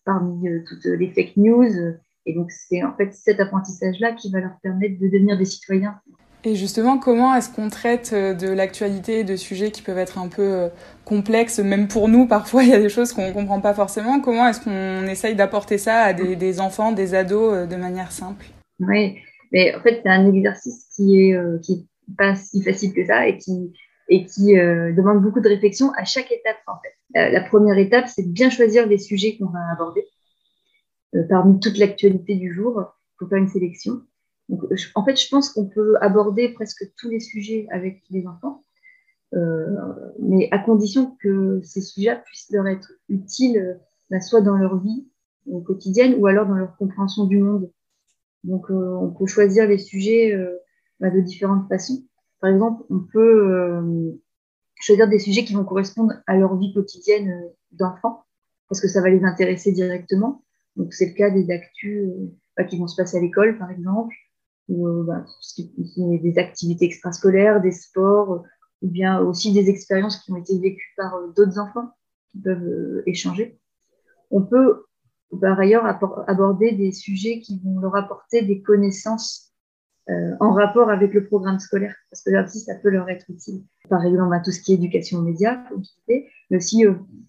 parmi 0.05 0.47
toutes 0.67 0.85
les 0.85 1.09
fake 1.09 1.37
news, 1.37 1.97
et 2.25 2.33
donc, 2.33 2.51
c'est 2.51 2.83
en 2.83 2.95
fait 2.95 3.13
cet 3.13 3.39
apprentissage-là 3.39 4.13
qui 4.13 4.31
va 4.31 4.39
leur 4.39 4.57
permettre 4.61 4.99
de 4.99 5.07
devenir 5.07 5.37
des 5.37 5.45
citoyens. 5.45 5.99
Et 6.47 6.53
justement, 6.53 6.99
comment 6.99 7.33
est-ce 7.33 7.49
qu'on 7.51 7.69
traite 7.69 8.11
euh, 8.13 8.35
de 8.35 8.47
l'actualité, 8.47 9.23
de 9.23 9.35
sujets 9.35 9.71
qui 9.71 9.81
peuvent 9.81 9.97
être 9.97 10.19
un 10.19 10.27
peu 10.27 10.43
euh, 10.43 10.67
complexes, 11.03 11.57
même 11.57 11.87
pour 11.87 12.07
nous, 12.07 12.27
parfois, 12.27 12.63
il 12.63 12.69
y 12.69 12.73
a 12.73 12.79
des 12.79 12.89
choses 12.89 13.13
qu'on 13.13 13.27
ne 13.27 13.33
comprend 13.33 13.59
pas 13.59 13.73
forcément. 13.73 14.19
Comment 14.19 14.47
est-ce 14.47 14.63
qu'on 14.63 15.07
essaye 15.07 15.35
d'apporter 15.35 15.79
ça 15.79 16.01
à 16.03 16.13
des, 16.13 16.59
enfants, 16.61 16.91
des 16.91 17.15
ados, 17.15 17.51
euh, 17.51 17.65
de 17.65 17.75
manière 17.75 18.11
simple? 18.11 18.45
Oui, 18.79 19.17
mais 19.51 19.73
en 19.73 19.81
fait, 19.81 20.01
c'est 20.03 20.09
un 20.09 20.31
exercice 20.31 20.87
qui 20.95 21.31
est, 21.31 21.35
pas 22.15 22.35
si 22.35 22.61
facile 22.61 22.93
que 22.93 23.03
ça 23.03 23.27
et 23.27 23.39
qui, 23.39 23.73
et 24.09 24.25
qui 24.25 24.53
demande 24.53 25.23
beaucoup 25.23 25.39
de 25.39 25.49
réflexion 25.49 25.91
à 25.97 26.03
chaque 26.03 26.31
étape, 26.31 26.57
en 26.67 26.75
fait. 26.83 27.31
la 27.31 27.41
première 27.41 27.79
étape, 27.79 28.07
c'est 28.07 28.21
de 28.21 28.31
bien 28.31 28.51
choisir 28.51 28.85
les 28.85 28.99
sujets 28.99 29.37
qu'on 29.37 29.49
va 29.49 29.71
aborder. 29.71 30.05
Parmi 31.29 31.59
toute 31.59 31.79
l'actualité 31.79 32.35
du 32.35 32.53
jour. 32.53 32.83
Il 32.83 33.15
faut 33.17 33.27
faire 33.27 33.39
une 33.39 33.47
sélection. 33.47 34.01
En 34.95 35.05
fait, 35.05 35.15
je 35.15 35.29
pense 35.29 35.49
qu'on 35.49 35.65
peut 35.65 35.95
aborder 36.01 36.49
presque 36.49 36.91
tous 36.97 37.09
les 37.09 37.19
sujets 37.19 37.67
avec 37.71 38.03
les 38.09 38.27
enfants, 38.27 38.61
euh, 39.33 39.75
mais 40.19 40.47
à 40.51 40.59
condition 40.59 41.17
que 41.19 41.61
ces 41.63 41.81
sujets 41.81 42.21
puissent 42.25 42.51
leur 42.51 42.67
être 42.67 42.91
utiles, 43.09 43.79
bah, 44.09 44.21
soit 44.21 44.41
dans 44.41 44.55
leur 44.55 44.77
vie 44.79 45.07
quotidienne 45.65 46.15
ou 46.17 46.27
alors 46.27 46.47
dans 46.47 46.55
leur 46.55 46.75
compréhension 46.77 47.25
du 47.25 47.37
monde. 47.37 47.71
Donc, 48.43 48.69
euh, 48.69 48.73
on 48.73 49.09
peut 49.09 49.25
choisir 49.25 49.67
les 49.67 49.77
sujets 49.77 50.33
euh, 50.33 50.57
bah, 50.99 51.09
de 51.09 51.19
différentes 51.19 51.67
façons. 51.67 52.03
Par 52.39 52.51
exemple, 52.51 52.83
on 52.89 52.99
peut 52.99 53.51
euh, 53.51 54.11
choisir 54.75 55.07
des 55.07 55.19
sujets 55.19 55.43
qui 55.43 55.53
vont 55.53 55.65
correspondre 55.65 56.13
à 56.27 56.37
leur 56.37 56.55
vie 56.57 56.73
quotidienne 56.73 57.29
euh, 57.29 57.49
d'enfant, 57.71 58.23
parce 58.69 58.81
que 58.81 58.87
ça 58.87 59.01
va 59.01 59.09
les 59.09 59.23
intéresser 59.23 59.71
directement. 59.71 60.43
Donc, 60.75 60.93
c'est 60.93 61.07
le 61.07 61.13
cas 61.13 61.29
des 61.29 61.49
actus 61.51 62.07
euh, 62.59 62.63
qui 62.65 62.77
vont 62.77 62.87
se 62.87 62.95
passer 62.95 63.17
à 63.17 63.21
l'école, 63.21 63.57
par 63.57 63.71
exemple, 63.71 64.15
ou 64.67 64.87
euh, 64.87 65.03
bah, 65.03 65.25
des 65.97 66.37
activités 66.37 66.85
extrascolaires, 66.85 67.61
des 67.61 67.71
sports, 67.71 68.33
euh, 68.33 68.39
ou 68.81 68.89
bien 68.89 69.19
aussi 69.19 69.53
des 69.53 69.69
expériences 69.69 70.21
qui 70.21 70.31
ont 70.31 70.37
été 70.37 70.57
vécues 70.59 70.93
par 70.97 71.15
euh, 71.15 71.27
d'autres 71.35 71.59
enfants 71.59 71.91
qui 72.31 72.41
peuvent 72.41 73.03
échanger. 73.05 73.59
On 74.31 74.41
peut 74.41 74.85
par 75.41 75.59
ailleurs 75.59 75.85
aborder 76.27 76.71
des 76.71 76.91
sujets 76.91 77.39
qui 77.39 77.59
vont 77.63 77.79
leur 77.79 77.95
apporter 77.95 78.41
des 78.41 78.61
connaissances 78.61 79.51
en 80.39 80.53
rapport 80.53 80.91
avec 80.91 81.15
le 81.15 81.25
programme 81.25 81.57
scolaire, 81.57 81.95
parce 82.11 82.21
que 82.21 82.29
là 82.29 82.43
aussi, 82.43 82.59
ça 82.59 82.75
peut 82.75 82.89
leur 82.89 83.09
être 83.09 83.25
utile. 83.27 83.63
Par 83.89 84.05
exemple, 84.05 84.39
tout 84.45 84.51
ce 84.51 84.61
qui 84.61 84.71
est 84.71 84.75
éducation 84.75 85.17
aux 85.17 85.23
médias, 85.23 85.63
mais 86.07 86.29
aussi 86.51 86.85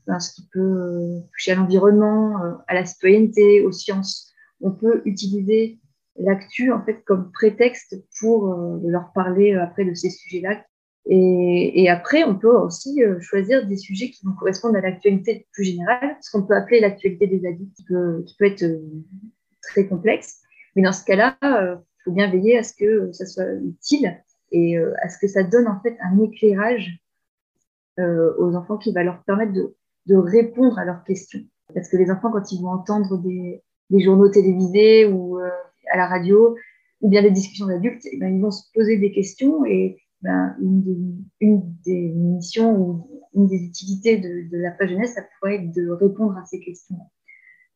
ben, 0.07 0.21
ce 0.21 0.35
qui 0.35 0.47
peut 0.53 1.23
toucher 1.33 1.53
à 1.53 1.55
l'environnement, 1.55 2.37
à 2.69 2.75
la 2.75 2.85
citoyenneté, 2.85 3.63
aux 3.63 3.73
sciences. 3.73 4.31
On 4.61 4.73
peut 4.73 5.01
utiliser 5.07 5.81
l'actu 6.19 6.73
en 6.73 6.83
fait 6.85 7.03
comme 7.05 7.31
prétexte 7.33 7.97
pour 8.21 8.53
euh, 8.53 8.81
leur 8.85 9.13
parler 9.13 9.55
euh, 9.55 9.63
après 9.63 9.85
de 9.85 9.95
ces 9.95 10.11
sujets-là. 10.11 10.65
Et, 11.09 11.83
et, 11.83 11.89
après, 11.89 12.25
on 12.25 12.35
peut 12.35 12.51
aussi 12.51 13.01
choisir 13.21 13.65
des 13.65 13.77
sujets 13.77 14.11
qui 14.11 14.27
vont 14.27 14.33
correspondre 14.33 14.75
à 14.75 14.81
l'actualité 14.81 15.47
plus 15.53 15.63
générale, 15.63 16.17
ce 16.21 16.33
qu'on 16.33 16.45
peut 16.45 16.57
appeler 16.57 16.81
l'actualité 16.81 17.29
des 17.29 17.47
adultes, 17.47 17.73
qui 17.77 17.85
peut, 17.85 18.25
qui 18.27 18.35
peut 18.37 18.47
être 18.47 18.65
très 19.63 19.87
complexe. 19.87 20.41
Mais 20.75 20.83
dans 20.83 20.93
ce 20.93 21.05
cas-là, 21.05 21.39
il 21.43 21.79
faut 22.03 22.11
bien 22.11 22.29
veiller 22.29 22.59
à 22.59 22.65
ce 22.65 22.75
que 22.75 23.13
ça 23.13 23.25
soit 23.25 23.53
utile 23.65 24.21
et 24.51 24.79
à 24.79 25.09
ce 25.09 25.19
que 25.21 25.29
ça 25.29 25.45
donne 25.45 25.69
en 25.69 25.81
fait 25.81 25.97
un 26.03 26.21
éclairage 26.25 26.99
aux 27.99 28.57
enfants 28.57 28.77
qui 28.77 28.93
va 28.93 29.05
leur 29.05 29.23
permettre 29.23 29.53
de, 29.53 29.77
de, 30.07 30.17
répondre 30.17 30.77
à 30.77 30.85
leurs 30.85 31.05
questions. 31.05 31.45
Parce 31.73 31.89
que 31.89 31.97
les 31.97 32.11
enfants, 32.11 32.33
quand 32.33 32.51
ils 32.51 32.61
vont 32.61 32.71
entendre 32.71 33.17
des, 33.19 33.63
des 33.91 34.01
journaux 34.01 34.29
télévisés 34.29 35.07
ou 35.07 35.39
à 35.91 35.97
la 35.97 36.07
radio, 36.07 36.57
ou 37.01 37.09
bien 37.09 37.23
des 37.23 37.31
discussions 37.31 37.67
d'adultes, 37.67 38.07
eh 38.11 38.19
ben, 38.19 38.35
ils 38.35 38.41
vont 38.41 38.51
se 38.51 38.65
poser 38.75 38.97
des 38.99 39.13
questions 39.13 39.65
et 39.65 39.99
ben, 40.23 40.57
une, 40.61 41.75
des, 41.85 42.09
missions 42.15 42.77
ou 42.77 43.23
une 43.35 43.47
des 43.47 43.63
utilités 43.65 44.17
de, 44.17 44.57
la 44.57 44.71
page 44.71 44.91
jeunesse, 44.91 45.15
ça 45.15 45.23
pourrait 45.39 45.57
être 45.57 45.73
de 45.73 45.91
répondre 45.91 46.37
à 46.37 46.45
ces 46.47 46.61
questions. 46.61 46.97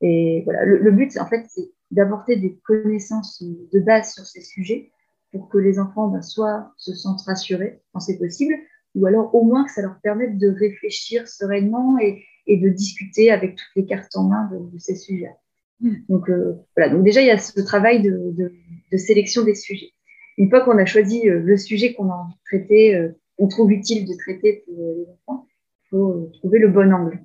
Et 0.00 0.42
voilà, 0.44 0.64
le, 0.64 0.90
but, 0.90 1.16
en 1.18 1.26
fait, 1.26 1.44
c'est 1.48 1.70
d'apporter 1.90 2.36
des 2.36 2.56
connaissances 2.64 3.42
de 3.42 3.80
base 3.80 4.14
sur 4.14 4.24
ces 4.24 4.40
sujets 4.40 4.90
pour 5.32 5.48
que 5.48 5.58
les 5.58 5.78
enfants 5.78 6.08
ben, 6.08 6.22
soit 6.22 6.72
se 6.76 6.94
sentent 6.94 7.22
rassurés 7.22 7.82
quand 7.92 8.00
c'est 8.00 8.18
possible, 8.18 8.54
ou 8.94 9.06
alors 9.06 9.34
au 9.34 9.44
moins 9.44 9.64
que 9.64 9.70
ça 9.70 9.82
leur 9.82 10.00
permette 10.00 10.38
de 10.38 10.48
réfléchir 10.48 11.28
sereinement 11.28 11.98
et, 11.98 12.24
de 12.48 12.68
discuter 12.68 13.30
avec 13.30 13.54
toutes 13.54 13.76
les 13.76 13.86
cartes 13.86 14.16
en 14.16 14.24
main 14.24 14.50
de 14.50 14.78
ces 14.78 14.96
sujets. 14.96 15.36
Hmm. 15.80 15.94
Donc 16.08 16.28
euh, 16.28 16.54
voilà, 16.76 16.92
donc 16.92 17.04
déjà 17.04 17.22
il 17.22 17.26
y 17.26 17.30
a 17.30 17.38
ce 17.38 17.60
travail 17.60 18.02
de, 18.02 18.10
de, 18.10 18.52
de 18.92 18.96
sélection 18.96 19.44
des 19.44 19.54
sujets. 19.54 19.92
Une 20.36 20.50
fois 20.50 20.60
qu'on 20.60 20.78
a 20.78 20.84
choisi 20.84 21.28
euh, 21.28 21.40
le 21.40 21.56
sujet 21.56 21.94
qu'on 21.94 22.10
a 22.10 22.14
envie 22.14 22.34
de 22.34 22.40
traiter, 22.44 22.94
euh, 22.94 23.08
on 23.38 23.48
trouve 23.48 23.72
utile 23.72 24.06
de 24.06 24.14
traiter 24.14 24.64
pour 24.66 24.94
les 24.96 25.06
enfants, 25.28 25.46
il 25.84 25.88
faut 25.88 26.30
trouver 26.34 26.58
le 26.58 26.68
bon 26.68 26.92
angle. 26.92 27.20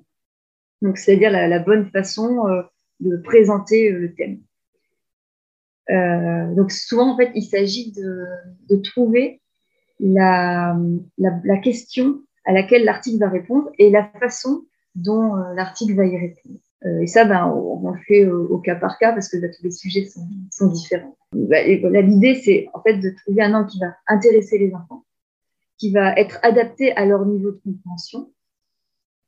Donc 0.82 0.98
c'est-à-dire 0.98 1.30
la, 1.30 1.48
la, 1.48 1.58
bonne 1.58 1.90
façon 1.90 2.44
de 3.00 3.16
présenter 3.16 3.90
le 3.90 4.14
thème. 4.14 4.40
Euh, 5.90 6.54
donc 6.54 6.72
souvent, 6.72 7.12
en 7.12 7.16
fait, 7.16 7.30
il 7.34 7.42
s'agit 7.44 7.92
de, 7.92 8.26
de, 8.68 8.76
trouver 8.76 9.40
la, 10.00 10.76
la, 11.16 11.40
la, 11.44 11.56
question 11.58 12.22
à 12.44 12.52
laquelle 12.52 12.84
l'article 12.84 13.18
va 13.18 13.30
répondre 13.30 13.70
et 13.78 13.90
la 13.90 14.04
façon 14.20 14.66
dont 14.94 15.34
l'article 15.54 15.94
va 15.94 16.06
y 16.06 16.18
répondre. 16.18 16.58
Euh, 16.84 17.00
et 17.00 17.06
ça, 17.06 17.24
ben, 17.24 17.46
on, 17.46 17.90
le 17.90 18.00
fait 18.06 18.26
au, 18.26 18.58
cas 18.58 18.74
par 18.74 18.98
cas 18.98 19.12
parce 19.12 19.28
que 19.28 19.38
ben, 19.38 19.50
tous 19.50 19.64
les 19.64 19.70
sujets 19.70 20.06
sont, 20.50 20.66
différents. 20.68 21.16
Ben, 21.32 21.66
L'idée, 22.06 22.34
c'est 22.34 22.68
en 22.74 22.82
fait 22.82 22.98
de 22.98 23.10
trouver 23.10 23.42
un 23.42 23.54
angle 23.54 23.68
qui 23.68 23.78
va 23.80 23.96
intéresser 24.06 24.58
les 24.58 24.74
enfants, 24.74 25.04
qui 25.78 25.92
va 25.92 26.12
être 26.14 26.38
adapté 26.42 26.92
à 26.92 27.06
leur 27.06 27.24
niveau 27.24 27.52
de 27.52 27.60
compréhension 27.64 28.30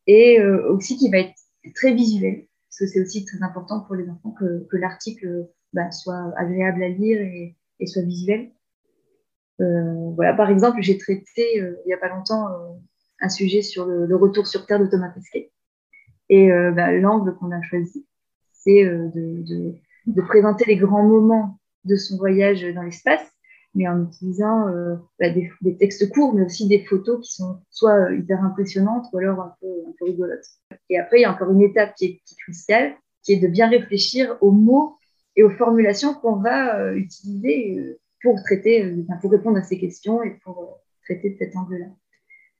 et 0.06 0.40
euh, 0.40 0.72
aussi 0.72 0.96
qui 0.96 1.10
va 1.10 1.18
être 1.18 1.34
très 1.74 1.94
visuel 1.94 2.46
parce 2.68 2.78
que 2.78 2.86
c'est 2.86 3.00
aussi 3.00 3.24
très 3.24 3.42
important 3.42 3.80
pour 3.80 3.94
les 3.94 4.08
enfants 4.08 4.34
que, 4.38 4.76
l'article 4.76 5.48
bah, 5.72 5.90
soit 5.90 6.32
agréable 6.36 6.82
à 6.82 6.88
lire 6.88 7.20
et, 7.20 7.56
soit 7.86 8.02
visuel. 8.02 8.50
Euh, 9.60 10.10
voilà, 10.14 10.34
par 10.34 10.50
exemple, 10.50 10.78
j'ai 10.82 10.98
traité 10.98 11.56
il 11.56 11.86
n'y 11.86 11.94
a 11.94 11.98
pas 11.98 12.08
longtemps 12.08 12.46
un 13.20 13.28
sujet 13.28 13.62
sur 13.62 13.86
le, 13.86 14.06
le, 14.06 14.16
retour 14.16 14.46
sur 14.46 14.66
Terre 14.66 14.80
de 14.80 14.86
Thomas 14.86 15.08
Pesquet. 15.08 15.50
Et 16.28 16.52
euh, 16.52 16.72
bah, 16.72 16.92
l'angle 16.92 17.34
qu'on 17.36 17.50
a 17.52 17.62
choisi, 17.62 18.06
c'est 18.52 18.84
euh, 18.84 19.08
de, 19.14 20.22
présenter 20.22 20.64
les 20.66 20.76
grands 20.76 21.04
moments 21.04 21.58
de 21.84 21.96
son 21.96 22.16
voyage 22.16 22.62
dans 22.74 22.82
l'espace, 22.82 23.24
mais 23.74 23.88
en 23.88 24.04
utilisant 24.04 24.66
bah, 25.20 25.30
des, 25.30 25.76
textes 25.78 26.10
courts, 26.10 26.34
mais 26.34 26.44
aussi 26.44 26.66
des 26.66 26.84
photos 26.84 27.24
qui 27.24 27.34
sont 27.34 27.60
soit 27.70 28.12
hyper 28.12 28.42
impressionnantes 28.42 29.06
ou 29.12 29.18
alors 29.18 29.40
un 29.40 29.54
peu, 29.60 29.66
un 29.66 30.04
rigolotes. 30.04 30.46
Et 30.90 30.98
après, 30.98 31.18
il 31.18 31.22
y 31.22 31.24
a 31.24 31.32
encore 31.32 31.50
une 31.50 31.62
étape 31.62 31.94
qui 31.94 32.04
est, 32.06 32.20
qui 32.24 32.34
est 32.34 32.42
cruciale, 32.42 32.94
qui 33.22 33.34
est 33.34 33.40
de 33.40 33.48
bien 33.48 33.68
réfléchir 33.68 34.36
aux 34.40 34.50
mots 34.50 34.98
et 35.38 35.44
aux 35.44 35.50
formulations 35.50 36.14
qu'on 36.14 36.36
va 36.36 36.80
euh, 36.80 36.94
utiliser 36.94 37.78
euh, 37.78 38.00
pour 38.22 38.42
traiter, 38.42 38.84
euh, 38.84 39.06
pour 39.20 39.30
répondre 39.30 39.56
à 39.56 39.62
ces 39.62 39.78
questions 39.78 40.22
et 40.22 40.30
pour 40.42 40.80
traiter 41.04 41.30
de 41.30 41.36
cet 41.38 41.54
angle-là. 41.54 41.86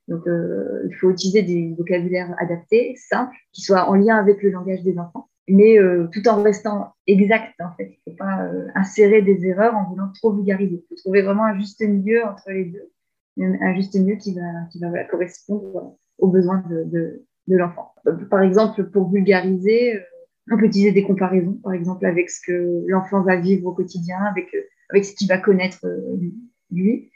Donc, 0.09 0.27
euh, 0.27 0.87
il 0.89 0.95
faut 0.95 1.11
utiliser 1.11 1.43
des 1.43 1.75
vocabulaires 1.77 2.33
adaptés, 2.39 2.95
simples, 2.97 3.35
qui 3.53 3.61
soient 3.61 3.87
en 3.87 3.93
lien 3.93 4.17
avec 4.17 4.41
le 4.41 4.49
langage 4.49 4.81
des 4.81 4.97
enfants, 4.97 5.29
mais 5.47 5.77
euh, 5.77 6.07
tout 6.11 6.27
en 6.27 6.41
restant 6.41 6.93
exact. 7.05 7.53
En 7.61 7.75
fait, 7.77 7.91
il 7.91 7.99
ne 8.07 8.11
faut 8.11 8.17
pas 8.17 8.43
euh, 8.45 8.67
insérer 8.73 9.21
des 9.21 9.45
erreurs 9.45 9.75
en 9.75 9.87
voulant 9.87 10.11
trop 10.15 10.33
vulgariser. 10.33 10.83
Il 10.83 10.85
faut 10.89 10.95
trouver 10.95 11.21
vraiment 11.21 11.45
un 11.45 11.57
juste 11.59 11.81
milieu 11.81 12.25
entre 12.25 12.49
les 12.49 12.65
deux, 12.65 12.91
un 13.39 13.75
juste 13.75 13.95
milieu 13.95 14.15
qui 14.15 14.33
va, 14.33 14.41
qui 14.71 14.79
va 14.79 15.03
correspondre 15.03 15.95
aux 16.17 16.27
besoins 16.27 16.63
de, 16.69 16.83
de, 16.85 17.25
de 17.47 17.57
l'enfant. 17.57 17.93
Par 18.31 18.41
exemple, 18.41 18.89
pour 18.89 19.11
vulgariser, 19.11 19.99
on 20.51 20.57
peut 20.57 20.65
utiliser 20.65 20.91
des 20.91 21.03
comparaisons, 21.03 21.59
par 21.63 21.73
exemple, 21.73 22.07
avec 22.07 22.31
ce 22.31 22.41
que 22.45 22.83
l'enfant 22.87 23.21
va 23.21 23.35
vivre 23.35 23.67
au 23.67 23.73
quotidien, 23.73 24.17
avec, 24.23 24.47
avec 24.89 25.05
ce 25.05 25.13
qu'il 25.13 25.27
va 25.27 25.37
connaître 25.37 25.85
lui. 26.71 27.11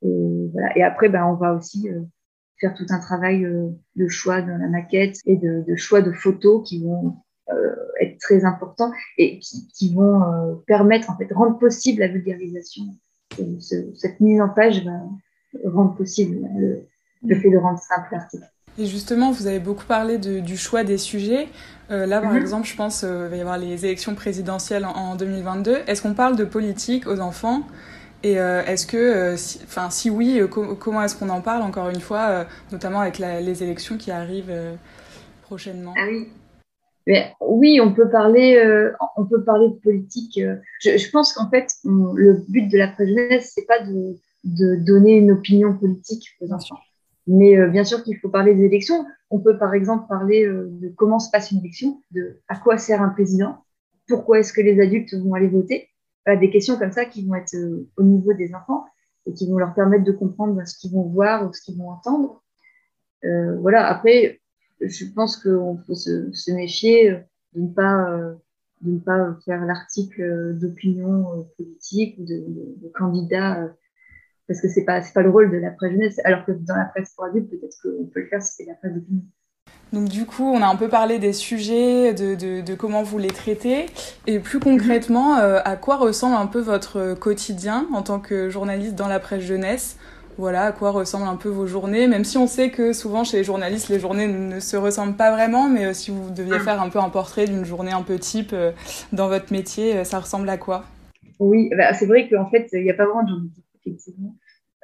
Et, 0.00 0.48
voilà. 0.52 0.76
et 0.76 0.82
après, 0.82 1.10
ben, 1.10 1.26
on 1.26 1.34
va 1.34 1.54
aussi 1.54 1.88
faire 2.64 2.74
tout 2.74 2.86
un 2.88 2.98
travail 2.98 3.46
de 3.96 4.08
choix 4.08 4.40
dans 4.40 4.56
la 4.56 4.68
maquette 4.68 5.18
et 5.26 5.36
de, 5.36 5.64
de 5.68 5.76
choix 5.76 6.00
de 6.00 6.12
photos 6.12 6.66
qui 6.66 6.82
vont 6.82 7.16
euh, 7.50 7.74
être 8.00 8.18
très 8.20 8.46
importants 8.46 8.90
et 9.18 9.38
qui, 9.38 9.68
qui 9.68 9.94
vont 9.94 10.22
euh, 10.22 10.54
permettre, 10.66 11.10
en 11.10 11.16
fait, 11.18 11.28
rendre 11.30 11.58
possible 11.58 12.00
la 12.00 12.08
vulgarisation. 12.08 12.84
Ce, 13.60 13.74
cette 13.94 14.20
mise 14.20 14.40
en 14.40 14.48
page 14.48 14.82
va 14.82 14.92
rendre 15.70 15.94
possible 15.94 16.48
le, 16.56 16.86
le 17.26 17.40
fait 17.40 17.50
de 17.50 17.58
rendre 17.58 17.78
simple 17.78 18.08
l'article. 18.12 18.46
Et 18.78 18.86
justement, 18.86 19.30
vous 19.30 19.46
avez 19.46 19.60
beaucoup 19.60 19.84
parlé 19.84 20.16
de, 20.16 20.40
du 20.40 20.56
choix 20.56 20.84
des 20.84 20.96
sujets. 20.96 21.48
Euh, 21.90 22.06
là, 22.06 22.22
par 22.22 22.32
mmh. 22.32 22.38
exemple, 22.38 22.66
je 22.66 22.76
pense 22.76 23.00
qu'il 23.00 23.08
euh, 23.08 23.28
va 23.28 23.36
y 23.36 23.40
avoir 23.40 23.58
les 23.58 23.84
élections 23.84 24.14
présidentielles 24.14 24.86
en, 24.86 24.92
en 24.92 25.14
2022. 25.14 25.80
Est-ce 25.86 26.00
qu'on 26.00 26.14
parle 26.14 26.36
de 26.36 26.44
politique 26.44 27.06
aux 27.06 27.20
enfants? 27.20 27.62
Et 28.24 28.40
euh, 28.40 28.64
est-ce 28.64 28.86
que, 28.86 29.34
enfin, 29.64 29.90
si, 29.90 30.02
si, 30.02 30.10
oui, 30.10 30.40
com 30.50 30.76
comment 30.76 31.02
est-ce 31.02 31.14
qu'on 31.14 31.28
en 31.28 31.40
parle 31.40 31.62
encore 31.62 31.90
une 31.90 32.00
fois, 32.00 32.46
notamment 32.72 33.00
avec 33.00 33.20
la, 33.20 33.40
les 33.40 33.62
élections 33.62 33.96
qui 33.96 34.10
arrivent 34.10 34.52
prochainement? 35.42 35.94
Ah 35.96 36.06
oui. 36.10 36.28
Mais, 37.06 37.32
oui, 37.40 37.80
on 37.80 37.92
peut 37.92 38.08
parler, 38.08 38.48
on 39.16 39.26
peut 39.26 39.44
parler 39.44 39.68
de 39.68 39.74
politique. 39.74 40.40
Je, 40.80 40.96
je 40.96 41.10
pense 41.10 41.32
qu'en 41.34 41.48
fait, 41.50 41.66
on, 41.84 42.14
le 42.14 42.42
but 42.48 42.66
de 42.68 42.78
la 42.78 42.88
pré-jeunesse, 42.88 43.52
c'est 43.54 43.66
pas 43.66 43.80
de, 43.80 44.16
de 44.44 44.76
donner 44.76 45.16
une 45.18 45.30
opinion 45.30 45.74
politique 45.74 46.24
aux 46.40 46.52
enfants. 46.52 46.78
Mais 47.26 47.56
euh, 47.56 47.68
bien 47.68 47.84
sûr 47.84 48.02
qu'il 48.02 48.18
faut 48.18 48.28
parler 48.28 48.54
des 48.54 48.64
élections. 48.64 49.06
On 49.30 49.38
peut 49.38 49.58
par 49.58 49.74
exemple 49.74 50.06
parler 50.08 50.44
euh, 50.44 50.68
de 50.70 50.88
comment 50.88 51.18
se 51.18 51.30
passe 51.30 51.50
une 51.50 51.58
élection, 51.60 52.00
de 52.10 52.40
à 52.48 52.56
quoi 52.56 52.76
sert 52.78 53.00
un 53.02 53.08
président, 53.08 53.64
pourquoi 54.08 54.40
est-ce 54.40 54.52
que 54.52 54.60
les 54.60 54.80
adultes 54.80 55.14
vont 55.14 55.34
aller 55.34 55.48
voter. 55.48 55.88
Des 56.26 56.50
questions 56.50 56.78
comme 56.78 56.92
ça 56.92 57.04
qui 57.04 57.26
vont 57.26 57.34
être 57.34 57.54
euh, 57.54 57.86
au 57.98 58.02
niveau 58.02 58.32
des 58.32 58.54
enfants 58.54 58.86
et 59.26 59.34
qui 59.34 59.46
vont 59.46 59.58
leur 59.58 59.74
permettre 59.74 60.04
de 60.04 60.12
comprendre 60.12 60.66
ce 60.66 60.78
qu'ils 60.78 60.92
vont 60.92 61.02
voir 61.02 61.46
ou 61.46 61.52
ce 61.52 61.60
qu'ils 61.60 61.76
vont 61.76 61.90
entendre. 61.90 62.42
Euh, 63.24 63.58
voilà, 63.58 63.86
après, 63.86 64.40
je 64.80 65.04
pense 65.04 65.36
qu'on 65.36 65.76
faut 65.86 65.94
se, 65.94 66.50
méfier 66.50 67.10
de 67.52 67.60
ne 67.60 67.68
pas, 67.68 68.10
euh, 68.10 68.34
de 68.80 68.92
ne 68.92 68.98
pas 68.98 69.36
faire 69.44 69.66
l'article 69.66 70.58
d'opinion 70.58 71.46
politique 71.58 72.16
ou 72.18 72.24
de, 72.24 72.90
candidats 72.94 73.74
parce 74.46 74.60
que 74.60 74.68
c'est 74.68 74.84
pas 74.84 75.02
c'est 75.02 75.14
pas 75.14 75.22
le 75.22 75.30
rôle 75.30 75.50
de 75.50 75.56
la 75.56 75.70
presse 75.70 75.92
jeunesse 75.92 76.20
alors 76.24 76.44
que 76.44 76.52
dans 76.52 76.76
la 76.76 76.84
presse 76.84 77.14
pour 77.14 77.24
adultes 77.24 77.50
peut-être 77.50 77.76
qu'on 77.82 78.06
peut 78.06 78.20
le 78.20 78.28
faire 78.28 78.42
si 78.42 78.52
c'est 78.56 78.66
la 78.66 78.74
presse 78.74 78.94
d'opinion. 78.94 79.24
Donc 79.94 80.08
du 80.08 80.26
coup, 80.26 80.42
on 80.42 80.60
a 80.60 80.66
un 80.66 80.74
peu 80.74 80.88
parlé 80.88 81.20
des 81.20 81.32
sujets, 81.32 82.12
de, 82.12 82.34
de, 82.34 82.60
de 82.60 82.74
comment 82.74 83.04
vous 83.04 83.18
les 83.18 83.28
traitez, 83.28 83.86
et 84.26 84.40
plus 84.40 84.58
concrètement, 84.58 85.38
euh, 85.38 85.60
à 85.64 85.76
quoi 85.76 85.96
ressemble 85.96 86.34
un 86.34 86.46
peu 86.46 86.58
votre 86.58 87.14
quotidien 87.14 87.86
en 87.94 88.02
tant 88.02 88.18
que 88.18 88.50
journaliste 88.50 88.96
dans 88.96 89.06
la 89.06 89.20
presse 89.20 89.42
jeunesse? 89.42 89.96
Voilà, 90.36 90.64
à 90.64 90.72
quoi 90.72 90.90
ressemblent 90.90 91.28
un 91.28 91.36
peu 91.36 91.48
vos 91.48 91.68
journées, 91.68 92.08
même 92.08 92.24
si 92.24 92.36
on 92.38 92.48
sait 92.48 92.70
que 92.70 92.92
souvent 92.92 93.22
chez 93.22 93.36
les 93.36 93.44
journalistes, 93.44 93.88
les 93.88 94.00
journées 94.00 94.26
ne 94.26 94.58
se 94.58 94.76
ressemblent 94.76 95.14
pas 95.14 95.30
vraiment, 95.30 95.68
mais 95.68 95.84
euh, 95.86 95.92
si 95.92 96.10
vous 96.10 96.28
deviez 96.30 96.58
faire 96.58 96.82
un 96.82 96.88
peu 96.88 96.98
un 96.98 97.08
portrait 97.08 97.44
d'une 97.44 97.64
journée 97.64 97.92
un 97.92 98.02
peu 98.02 98.18
type 98.18 98.50
euh, 98.52 98.72
dans 99.12 99.28
votre 99.28 99.52
métier, 99.52 100.04
ça 100.04 100.18
ressemble 100.18 100.48
à 100.48 100.56
quoi? 100.56 100.82
Oui, 101.38 101.70
bah, 101.78 101.94
c'est 101.94 102.06
vrai 102.06 102.28
qu'en 102.28 102.50
fait, 102.50 102.68
il 102.72 102.82
n'y 102.82 102.90
a 102.90 102.94
pas 102.94 103.06
vraiment 103.06 103.22
de 103.22 103.28
journée 103.28 103.50
effectivement. 103.80 104.34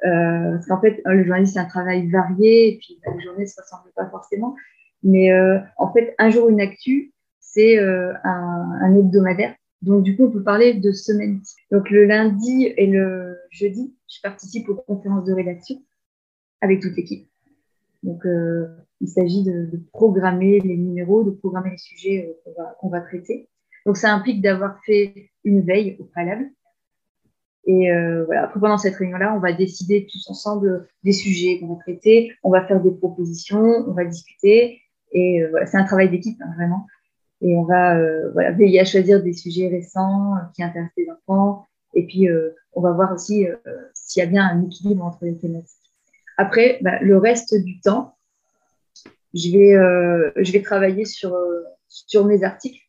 Euh, 0.05 0.53
parce 0.53 0.67
qu'en 0.67 0.79
fait, 0.79 1.01
le 1.03 1.23
journaliste, 1.25 1.55
c'est 1.55 1.59
un 1.59 1.65
travail 1.65 2.09
varié, 2.09 2.69
et 2.69 2.77
puis 2.77 2.97
bah, 3.05 3.11
les 3.13 3.21
journées 3.21 3.43
ne 3.43 3.45
se 3.45 3.59
ressemblent 3.61 3.91
pas 3.93 4.09
forcément. 4.09 4.55
Mais 5.03 5.31
euh, 5.31 5.59
en 5.77 5.91
fait, 5.91 6.15
un 6.17 6.29
jour, 6.29 6.49
une 6.49 6.61
actu, 6.61 7.13
c'est 7.39 7.77
euh, 7.79 8.13
un, 8.23 8.79
un, 8.81 8.95
hebdomadaire. 8.95 9.55
Donc, 9.81 10.03
du 10.03 10.15
coup, 10.15 10.25
on 10.25 10.31
peut 10.31 10.43
parler 10.43 10.75
de 10.75 10.91
semaine. 10.91 11.41
Donc, 11.71 11.89
le 11.89 12.05
lundi 12.05 12.71
et 12.77 12.85
le 12.85 13.37
jeudi, 13.49 13.95
je 14.07 14.21
participe 14.21 14.69
aux 14.69 14.75
conférences 14.75 15.25
de 15.25 15.33
rédaction 15.33 15.81
avec 16.61 16.81
toute 16.81 16.95
l'équipe. 16.95 17.27
Donc, 18.03 18.25
euh, 18.25 18.67
il 18.99 19.07
s'agit 19.07 19.43
de, 19.43 19.65
de, 19.71 19.81
programmer 19.91 20.59
les 20.59 20.77
numéros, 20.77 21.23
de 21.23 21.31
programmer 21.31 21.71
les 21.71 21.77
sujets 21.77 22.27
euh, 22.27 22.33
qu'on 22.43 22.61
va, 22.61 22.75
qu'on 22.79 22.89
va 22.89 23.01
traiter. 23.01 23.49
Donc, 23.85 23.97
ça 23.97 24.13
implique 24.13 24.41
d'avoir 24.41 24.79
fait 24.85 25.31
une 25.43 25.61
veille 25.61 25.97
au 25.99 26.03
préalable 26.03 26.51
et 27.65 27.91
euh, 27.91 28.25
voilà, 28.25 28.43
après, 28.45 28.59
pendant 28.59 28.77
cette 28.77 28.95
réunion-là, 28.95 29.35
on 29.35 29.39
va 29.39 29.53
décider 29.53 30.07
tous 30.11 30.29
ensemble 30.29 30.87
des 31.03 31.11
sujets 31.11 31.59
qu'on 31.59 31.67
va 31.67 31.79
traiter, 31.81 32.31
on 32.43 32.49
va 32.49 32.65
faire 32.65 32.81
des 32.81 32.91
propositions, 32.91 33.85
on 33.87 33.93
va 33.93 34.05
discuter. 34.05 34.80
Et 35.11 35.41
euh, 35.41 35.51
c'est 35.65 35.77
un 35.77 35.83
travail 35.83 36.09
d'équipe, 36.09 36.41
hein, 36.41 36.53
vraiment. 36.55 36.87
Et 37.41 37.55
on 37.55 37.63
va 37.63 37.97
euh, 37.97 38.31
voilà, 38.33 38.51
veiller 38.51 38.79
à 38.79 38.85
choisir 38.85 39.21
des 39.21 39.33
sujets 39.33 39.67
récents 39.67 40.35
euh, 40.35 40.39
qui 40.55 40.63
intéressent 40.63 40.93
les 40.97 41.09
enfants, 41.09 41.65
Et 41.93 42.05
puis, 42.05 42.27
on 42.73 42.81
va 42.81 42.91
voir 42.91 43.11
aussi 43.13 43.45
s'il 43.93 44.23
y 44.23 44.25
a 44.25 44.29
bien 44.29 44.45
un 44.47 44.63
équilibre 44.63 45.03
entre 45.03 45.25
les 45.25 45.37
thématiques. 45.37 45.77
Après, 46.37 46.79
bah, 46.81 46.99
le 47.01 47.17
reste 47.17 47.55
du 47.55 47.81
temps, 47.81 48.15
je 49.33 49.51
vais, 49.51 50.43
je 50.43 50.51
vais 50.51 50.61
travailler 50.61 51.05
sur, 51.05 51.35
sur 51.87 52.25
mes 52.25 52.43
articles. 52.43 52.81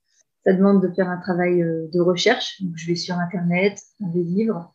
Ça 0.45 0.52
demande 0.52 0.83
de 0.83 0.93
faire 0.93 1.09
un 1.09 1.19
travail 1.19 1.59
de 1.61 2.00
recherche. 2.00 2.62
Donc, 2.62 2.73
je 2.76 2.87
vais 2.87 2.95
sur 2.95 3.17
Internet, 3.17 3.81
des 4.00 4.23
livres. 4.23 4.73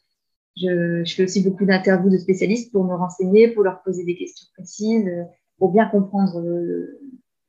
Je 0.57 1.13
fais 1.15 1.23
aussi 1.23 1.41
beaucoup 1.43 1.65
d'interviews 1.65 2.09
de 2.09 2.17
spécialistes 2.17 2.71
pour 2.71 2.83
me 2.83 2.95
renseigner, 2.95 3.49
pour 3.49 3.63
leur 3.63 3.81
poser 3.83 4.03
des 4.03 4.17
questions 4.17 4.47
précises, 4.55 5.09
pour 5.57 5.71
bien 5.71 5.87
comprendre 5.87 6.41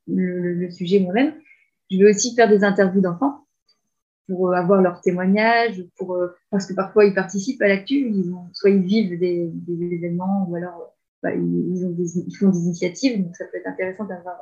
le, 0.09 0.71
sujet 0.71 1.00
moi-même. 1.00 1.35
Je 1.91 1.99
vais 1.99 2.11
aussi 2.11 2.35
faire 2.35 2.49
des 2.49 2.65
interviews 2.65 3.00
d'enfants 3.00 3.45
pour 4.29 4.55
avoir 4.55 4.83
leurs 4.83 5.00
témoignages, 5.00 5.83
pour, 5.97 6.15
euh, 6.15 6.29
parce 6.50 6.67
que 6.67 6.75
parfois 6.75 7.07
ils 7.07 7.15
participent 7.15 7.62
à 7.62 7.69
l'actu, 7.69 8.12
soit 8.53 8.71
ils 8.71 8.83
vivent 8.83 9.19
des, 9.19 9.50
événements 9.69 10.47
ou 10.49 10.57
alors 10.57 10.95
bah, 11.23 11.35
ils, 11.35 11.87
ont 11.87 11.97
ils, 11.99 12.37
font 12.37 12.50
des 12.50 12.59
initiatives, 12.59 13.23
donc 13.25 13.35
ça 13.35 13.47
peut 13.47 13.57
être 13.57 13.67
intéressant 13.67 14.05
d'avoir 14.05 14.38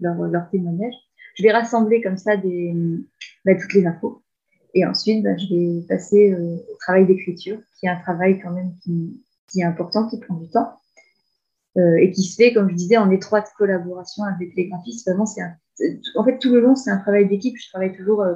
leurs 0.00 0.28
leur 0.28 0.50
témoignages. 0.50 0.94
Je 1.36 1.42
vais 1.42 1.52
rassembler 1.52 2.02
comme 2.02 2.18
ça 2.18 2.36
bah, 2.36 3.54
toutes 3.60 3.74
les 3.74 3.86
infos. 3.86 4.22
Et 4.74 4.84
ensuite, 4.84 5.24
bah, 5.24 5.36
je 5.36 5.54
vais 5.54 5.86
passer 5.88 6.32
euh, 6.32 6.56
au 6.56 6.76
travail 6.78 7.06
d'écriture, 7.06 7.58
qui 7.78 7.86
est 7.86 7.88
un 7.88 8.00
travail 8.00 8.40
quand 8.40 8.52
même 8.52 8.72
qui 8.84 9.60
est 9.60 9.64
important, 9.64 10.06
qui 10.08 10.20
prend 10.20 10.34
du 10.34 10.48
temps. 10.48 10.79
Euh, 11.78 11.96
et 11.98 12.10
qui 12.10 12.22
se 12.22 12.34
fait, 12.34 12.52
comme 12.52 12.68
je 12.68 12.74
disais, 12.74 12.96
en 12.96 13.10
étroite 13.10 13.52
collaboration 13.56 14.24
avec 14.24 14.56
les 14.56 14.66
graphistes. 14.66 15.06
Vraiment, 15.06 15.26
c'est 15.26 15.42
en 16.16 16.24
fait 16.24 16.38
tout 16.38 16.52
le 16.52 16.60
long, 16.60 16.74
c'est 16.74 16.90
un 16.90 16.98
travail 16.98 17.28
d'équipe. 17.28 17.56
Je 17.56 17.68
travaille 17.68 17.96
toujours 17.96 18.22
euh, 18.22 18.34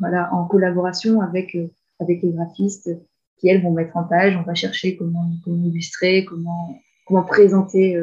voilà, 0.00 0.32
en 0.34 0.46
collaboration 0.46 1.20
avec, 1.20 1.54
euh, 1.54 1.68
avec 2.00 2.22
les 2.22 2.32
graphistes 2.32 2.90
qui, 3.38 3.48
elles, 3.48 3.62
vont 3.62 3.70
mettre 3.70 3.96
en 3.96 4.02
page. 4.02 4.36
On 4.36 4.42
va 4.42 4.54
chercher 4.54 4.96
comment, 4.96 5.30
comment 5.44 5.64
illustrer, 5.64 6.24
comment, 6.24 6.76
comment 7.06 7.22
présenter 7.22 7.96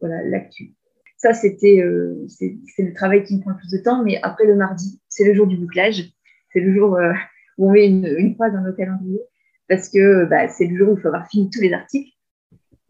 voilà, 0.00 0.22
l'actu. 0.22 0.74
Ça, 1.16 1.34
c'était 1.34 1.84
c'est 2.28 2.56
le 2.78 2.94
travail 2.94 3.24
qui 3.24 3.36
me 3.36 3.40
prend 3.40 3.50
le 3.50 3.56
plus 3.56 3.70
de 3.76 3.82
temps. 3.82 4.04
Mais 4.04 4.20
après, 4.22 4.46
le 4.46 4.54
mardi, 4.54 5.00
c'est 5.08 5.24
le 5.24 5.34
jour 5.34 5.48
du 5.48 5.56
bouclage. 5.56 6.04
C'est 6.52 6.60
le 6.60 6.72
jour 6.72 6.96
où 7.58 7.68
on 7.68 7.72
met 7.72 7.88
une, 7.88 8.06
une 8.06 8.36
dans 8.36 8.62
nos 8.62 8.72
calendriers 8.72 9.22
parce 9.68 9.88
que 9.88 10.24
bah, 10.26 10.48
c'est 10.48 10.66
le 10.66 10.76
jour 10.76 10.90
où 10.90 10.96
il 10.96 11.00
faut 11.00 11.08
avoir 11.08 11.28
fini 11.28 11.50
tous 11.50 11.60
les 11.60 11.72
articles 11.72 12.10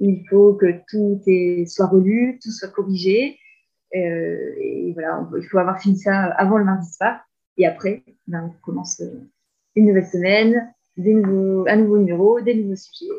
il 0.01 0.25
faut 0.29 0.55
que 0.55 0.81
tout 0.89 1.21
soit 1.67 1.87
relu, 1.87 2.39
tout 2.43 2.51
soit 2.51 2.69
corrigé. 2.69 3.39
Euh, 3.95 4.55
et 4.59 4.93
voilà, 4.95 5.29
il 5.37 5.47
faut 5.47 5.59
avoir 5.59 5.81
fini 5.81 5.99
ça 5.99 6.25
avant 6.25 6.59
le 6.59 6.65
mardi 6.65 6.91
soir. 6.91 7.21
Et 7.59 7.67
après, 7.67 8.03
ben, 8.27 8.51
on 8.51 8.61
commence 8.63 9.01
euh, 9.01 9.29
une 9.77 9.87
nouvelle 9.87 10.07
semaine, 10.07 10.73
des 10.97 11.13
nouveaux, 11.13 11.67
un 11.69 11.77
nouveau 11.77 11.99
numéro, 11.99 12.41
des 12.41 12.55
nouveaux 12.55 12.77
sujets, 12.77 13.13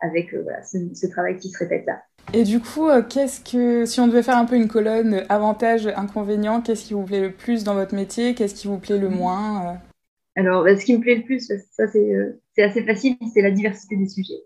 avec 0.00 0.34
euh, 0.34 0.42
voilà, 0.42 0.62
ce, 0.64 1.06
travail 1.06 1.36
qui 1.36 1.50
se 1.50 1.58
répète 1.58 1.86
là. 1.86 2.02
Et 2.32 2.42
du 2.42 2.58
coup, 2.58 2.88
qu'est-ce 3.08 3.40
que, 3.40 3.84
si 3.84 4.00
on 4.00 4.08
devait 4.08 4.22
faire 4.22 4.38
un 4.38 4.46
peu 4.46 4.56
une 4.56 4.66
colonne 4.66 5.24
avantages, 5.28 5.86
inconvénients, 5.86 6.62
qu'est-ce 6.62 6.86
qui 6.86 6.94
vous 6.94 7.04
plaît 7.04 7.20
le 7.20 7.30
plus 7.30 7.64
dans 7.64 7.74
votre 7.74 7.94
métier? 7.94 8.34
Qu'est-ce 8.34 8.54
qui 8.54 8.66
vous 8.66 8.78
plaît 8.78 8.98
le 8.98 9.10
moins 9.10 9.78
Alors, 10.34 10.64
ben, 10.64 10.76
ce 10.76 10.84
qui 10.84 10.96
me 10.96 11.02
plaît 11.02 11.16
le 11.16 11.22
plus, 11.22 11.46
ça 11.70 11.86
c'est 11.86 12.62
assez 12.62 12.82
facile, 12.82 13.16
c'est 13.32 13.42
la 13.42 13.50
diversité 13.50 13.96
des 13.96 14.08
sujets. 14.08 14.42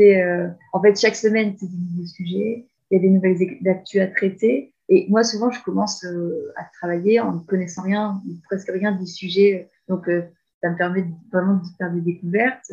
Euh, 0.00 0.48
en 0.72 0.80
fait, 0.80 0.98
chaque 0.98 1.16
semaine, 1.16 1.54
c'est 1.58 1.66
des 1.66 1.76
nouveaux 1.76 2.06
sujets, 2.06 2.66
il 2.90 2.96
y 2.96 2.98
a 2.98 3.00
des 3.00 3.10
nouvelles 3.10 3.36
actus 3.66 4.00
à 4.00 4.06
traiter. 4.08 4.72
Et 4.88 5.06
moi, 5.08 5.22
souvent, 5.22 5.50
je 5.50 5.62
commence 5.62 6.04
euh, 6.04 6.52
à 6.56 6.64
travailler 6.80 7.20
en 7.20 7.32
ne 7.32 7.40
connaissant 7.40 7.82
rien, 7.82 8.20
presque 8.44 8.70
rien 8.70 8.92
du 8.92 9.06
sujet. 9.06 9.68
Donc, 9.88 10.08
euh, 10.08 10.22
ça 10.62 10.70
me 10.70 10.76
permet 10.76 11.04
vraiment 11.32 11.54
de 11.54 11.66
faire 11.78 11.92
des 11.92 12.00
découvertes. 12.00 12.70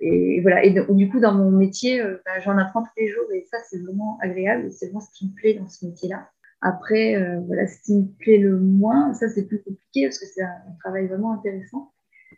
et 0.00 0.40
voilà. 0.40 0.64
Et 0.64 0.70
du 0.70 1.10
coup, 1.10 1.20
dans 1.20 1.34
mon 1.34 1.50
métier, 1.50 2.02
bah, 2.24 2.40
j'en 2.40 2.56
apprends 2.56 2.82
tous 2.82 2.90
les 2.96 3.08
jours. 3.08 3.26
Et 3.34 3.46
ça, 3.50 3.58
c'est 3.68 3.78
vraiment 3.78 4.18
agréable. 4.22 4.70
C'est 4.70 4.86
vraiment 4.86 5.00
ce 5.00 5.10
qui 5.12 5.26
me 5.26 5.34
plaît 5.34 5.54
dans 5.54 5.68
ce 5.68 5.84
métier-là. 5.84 6.30
Après, 6.62 7.14
voilà, 7.46 7.66
ce 7.66 7.78
qui 7.82 7.94
me 7.94 8.06
plaît 8.20 8.38
le 8.38 8.58
moins, 8.58 9.12
ça, 9.12 9.28
c'est 9.28 9.46
plus 9.46 9.58
compliqué 9.58 10.06
parce 10.06 10.18
que 10.18 10.24
c'est 10.24 10.42
un, 10.42 10.56
travail 10.80 11.08
vraiment 11.08 11.34
intéressant. 11.34 11.92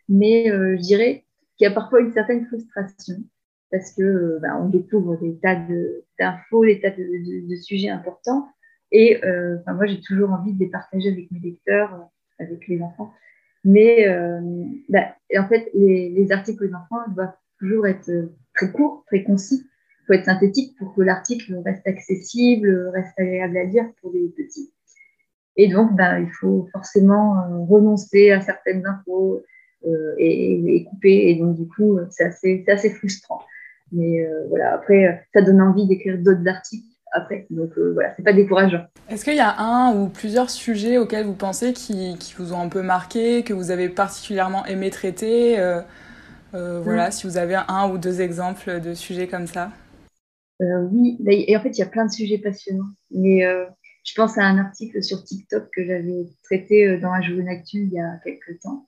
Mais 0.09 0.47
je 0.47 0.81
dirais 0.81 1.23
qu'il 1.57 1.65
y 1.65 1.71
a 1.71 1.73
parfois 1.73 2.01
une 2.01 2.11
certaine 2.11 2.45
frustration 2.45 3.23
parce 3.71 3.93
que 3.93 4.01
euh, 4.01 4.39
bah, 4.41 4.59
on 4.59 4.69
découvre 4.69 5.17
des 5.17 5.37
tas 5.39 5.55
d'infos, 6.19 6.65
des 6.65 6.79
tas 6.81 6.91
de, 6.91 7.55
sujets 7.55 7.89
importants. 7.89 8.47
Et 8.91 9.23
euh, 9.23 9.57
moi, 9.67 9.85
j'ai 9.85 10.01
toujours 10.01 10.31
envie 10.31 10.53
de 10.53 10.59
les 10.59 10.69
partager 10.69 11.09
avec 11.09 11.31
mes 11.31 11.39
lecteurs, 11.39 11.93
euh, 11.93 12.43
avec 12.43 12.67
les 12.67 12.81
enfants. 12.81 13.13
Mais 13.65 14.07
bah, 14.87 15.15
en 15.37 15.47
fait, 15.47 15.69
les, 15.73 16.09
les, 16.09 16.31
articles 16.31 16.65
des 16.65 16.73
enfants 16.73 17.11
doivent 17.13 17.35
toujours 17.59 17.87
être 17.87 18.09
très 18.55 18.71
courts, 18.71 19.03
très 19.07 19.23
concis. 19.23 19.65
Il 19.65 20.05
faut 20.07 20.13
être 20.13 20.25
synthétique 20.25 20.77
pour 20.77 20.95
que 20.95 21.01
l'article 21.01 21.61
reste 21.65 21.85
accessible, 21.85 22.89
reste 22.93 23.19
agréable 23.19 23.57
à 23.57 23.63
lire 23.65 23.85
pour 24.01 24.13
les 24.13 24.29
petits. 24.29 24.73
Et 25.57 25.67
donc, 25.67 25.93
bah, 25.97 26.21
il 26.21 26.31
faut 26.39 26.69
forcément 26.71 27.65
renoncer 27.67 28.31
à 28.31 28.39
certaines 28.39 28.87
infos 28.87 29.43
et, 30.17 30.85
couper. 30.89 31.29
Et 31.29 31.35
donc, 31.35 31.57
du 31.57 31.67
coup, 31.67 31.99
c'est 32.11 32.63
assez 32.69 32.89
frustrant. 32.91 33.41
Mais 33.91 34.25
euh, 34.25 34.47
voilà, 34.49 34.73
après, 34.73 35.05
euh, 35.05 35.13
ça 35.33 35.41
donne 35.41 35.61
envie 35.61 35.87
d'écrire 35.87 36.17
d'autres 36.17 36.47
articles 36.47 36.85
après. 37.11 37.47
Donc 37.49 37.71
euh, 37.77 37.91
voilà, 37.93 38.13
c'est 38.15 38.23
pas 38.23 38.33
décourageant. 38.33 38.83
Est-ce 39.09 39.25
qu'il 39.25 39.35
y 39.35 39.41
a 39.41 39.59
un 39.59 39.95
ou 39.95 40.09
plusieurs 40.09 40.49
sujets 40.49 40.97
auxquels 40.97 41.25
vous 41.25 41.33
pensez 41.33 41.73
qui, 41.73 42.15
qui, 42.19 42.35
vous 42.37 42.53
ont 42.53 42.61
un 42.61 42.69
peu 42.69 42.81
marqué, 42.81 43.43
que 43.43 43.53
vous 43.53 43.71
avez 43.71 43.89
particulièrement 43.89 44.65
aimé 44.65 44.89
traiter 44.89 45.57
Voilà, 46.53 47.09
mm. 47.09 47.11
si 47.11 47.27
vous 47.27 47.37
avez 47.37 47.59
un 47.67 47.89
ou 47.89 47.97
deux 47.97 48.21
exemples 48.21 48.79
de 48.79 48.93
sujets 48.93 49.27
comme 49.27 49.47
ça? 49.47 49.71
oui, 50.61 51.17
et 51.25 51.55
en 51.55 51.61
fait, 51.61 51.69
il 51.69 51.79
y 51.79 51.83
a 51.83 51.87
plein 51.87 52.05
de 52.05 52.11
sujets 52.11 52.37
passionnants. 52.37 52.91
Mais 53.11 53.41
je 54.03 54.13
pense 54.15 54.37
à 54.37 54.43
un 54.43 54.59
article 54.59 55.01
sur 55.01 55.23
TikTok 55.23 55.69
que 55.73 55.85
j'avais 55.85 56.25
traité 56.43 56.97
dans 56.97 57.11
la 57.11 57.21
Journée 57.21 57.49
Actu 57.49 57.77
il 57.77 57.93
y 57.93 57.99
a 57.99 58.19
quelques 58.23 58.59
temps. 58.61 58.87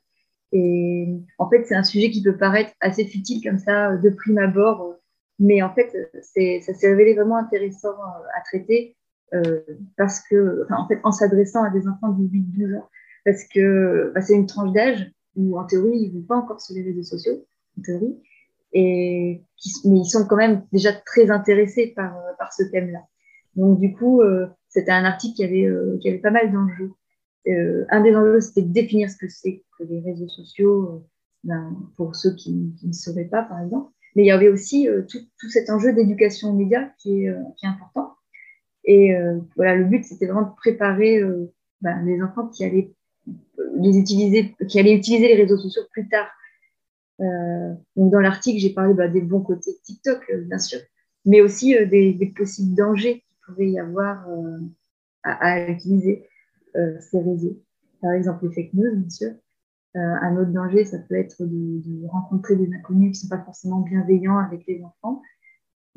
Et 0.52 1.08
en 1.38 1.50
fait, 1.50 1.66
c'est 1.66 1.76
un 1.76 1.84
sujet 1.84 2.10
qui 2.12 2.22
peut 2.22 2.38
paraître 2.38 2.72
assez 2.82 3.06
futile 3.06 3.42
comme 3.44 3.58
ça 3.58 3.96
de 3.96 4.10
prime 4.10 4.38
abord, 4.38 4.96
mais 5.40 5.62
en 5.62 5.74
fait, 5.74 5.92
ça 6.22 6.74
s'est 6.74 6.88
révélé 6.88 7.16
vraiment 7.16 7.38
intéressant 7.38 7.94
à 8.36 8.42
traiter 8.42 8.96
euh, 9.34 9.62
parce 9.98 10.22
que, 10.28 10.66
en 10.72 10.88
fait, 10.88 11.00
en 11.04 11.12
s'adressant 11.12 11.64
à 11.64 11.70
des 11.70 11.88
enfants 11.88 12.10
de 12.10 12.24
8-12 12.24 12.78
ans, 12.78 12.90
parce 13.24 13.44
que 13.46 14.12
bah, 14.14 14.22
c'est 14.22 14.34
une 14.34 14.46
tranche 14.46 14.74
d'âge 14.74 15.12
où, 15.36 15.58
en 15.58 15.66
théorie, 15.66 15.98
ils 15.98 16.14
ne 16.14 16.20
vont 16.20 16.28
pas 16.28 16.36
encore 16.36 16.60
sur 16.60 16.76
les 16.76 16.84
réseaux 16.84 17.04
sociaux, 17.04 17.46
en 17.80 17.82
théorie, 17.82 18.22
mais 18.74 19.44
ils 19.86 20.06
sont 20.06 20.26
quand 20.28 20.36
même 20.36 20.66
déjà 20.72 20.92
très 20.94 21.30
intéressés 21.30 21.94
par, 21.96 22.14
ce 22.58 22.64
thème-là. 22.64 23.00
Donc, 23.56 23.80
du 23.80 23.94
coup, 23.94 24.22
euh, 24.22 24.48
c'était 24.68 24.92
un 24.92 25.06
article 25.06 25.36
qui 25.36 25.44
avait, 25.44 25.66
euh, 25.66 25.98
qui 26.02 26.10
avait 26.10 26.20
pas 26.20 26.32
mal 26.32 26.52
d'enjeux. 26.52 26.92
Euh, 27.48 27.86
un 27.90 28.02
des 28.02 28.16
enjeux, 28.16 28.40
c'était 28.40 28.62
de 28.62 28.72
définir 28.72 29.10
ce 29.10 29.18
que 29.18 29.28
c'est 29.28 29.64
que 29.78 29.84
les 29.84 30.00
réseaux 30.02 30.28
sociaux 30.28 30.90
euh, 30.90 31.00
ben, 31.44 31.76
pour 31.98 32.16
ceux 32.16 32.36
qui, 32.36 32.76
ne 32.84 32.94
sauraient 32.94 33.26
pas, 33.26 33.44
par 33.44 33.62
exemple. 33.62 33.92
Mais 34.16 34.24
il 34.24 34.28
y 34.28 34.32
avait 34.32 34.50
aussi 34.50 34.88
euh, 34.88 35.04
tout, 35.04 35.50
cet 35.50 35.70
enjeu 35.70 35.94
d'éducation 35.94 36.52
aux 36.52 36.56
médias 36.56 36.90
qui 37.00 37.26
est, 37.26 37.36
important. 37.64 38.16
Et 38.84 39.14
voilà, 39.56 39.76
le 39.76 39.86
but, 39.86 40.04
c'était 40.04 40.26
vraiment 40.26 40.50
de 40.50 40.56
préparer 40.56 41.22
ben, 41.82 42.04
les 42.04 42.20
enfants 42.20 42.48
qui 42.48 42.66
allaient 42.66 42.92
les 43.76 43.96
utiliser, 43.96 44.56
qui 44.68 44.80
allaient 44.80 44.96
utiliser 44.96 45.28
les 45.28 45.36
réseaux 45.36 45.58
sociaux 45.58 45.84
plus 45.92 46.10
tard. 46.10 46.28
donc 47.20 48.12
dans 48.12 48.20
l'article, 48.20 48.58
j'ai 48.58 48.74
parlé 48.74 48.96
ben, 48.96 49.14
des 49.14 49.22
bons 49.22 49.42
côtés 49.42 49.72
de 49.72 49.78
TikTok, 49.84 50.34
bien 50.48 50.58
sûr, 50.58 50.80
mais 51.26 51.42
aussi 51.42 51.76
des, 51.86 52.34
possibles 52.36 52.76
dangers 52.76 53.24
qu'il 53.24 53.38
pouvait 53.46 53.70
y 53.70 53.80
avoir 53.80 54.28
à, 55.24 55.70
utiliser. 55.70 56.28
Euh, 56.76 56.96
ces 57.00 57.20
réseaux. 57.20 57.60
Par 58.02 58.12
exemple, 58.14 58.48
les 58.48 58.54
fake 58.54 58.74
news, 58.74 58.96
bien 58.96 59.10
sûr. 59.10 59.32
Euh, 59.98 60.00
un 60.00 60.38
autre 60.38 60.52
danger, 60.52 60.86
ça 60.86 61.00
peut 61.00 61.16
être 61.16 61.44
de, 61.44 62.08
rencontrer 62.08 62.56
des 62.56 62.74
inconnus 62.74 63.18
qui 63.18 63.26
ne 63.26 63.30
sont 63.30 63.36
pas 63.36 63.44
forcément 63.44 63.82
bienveillants 63.82 64.38
avec 64.38 64.66
les 64.68 64.82
enfants. 64.84 65.22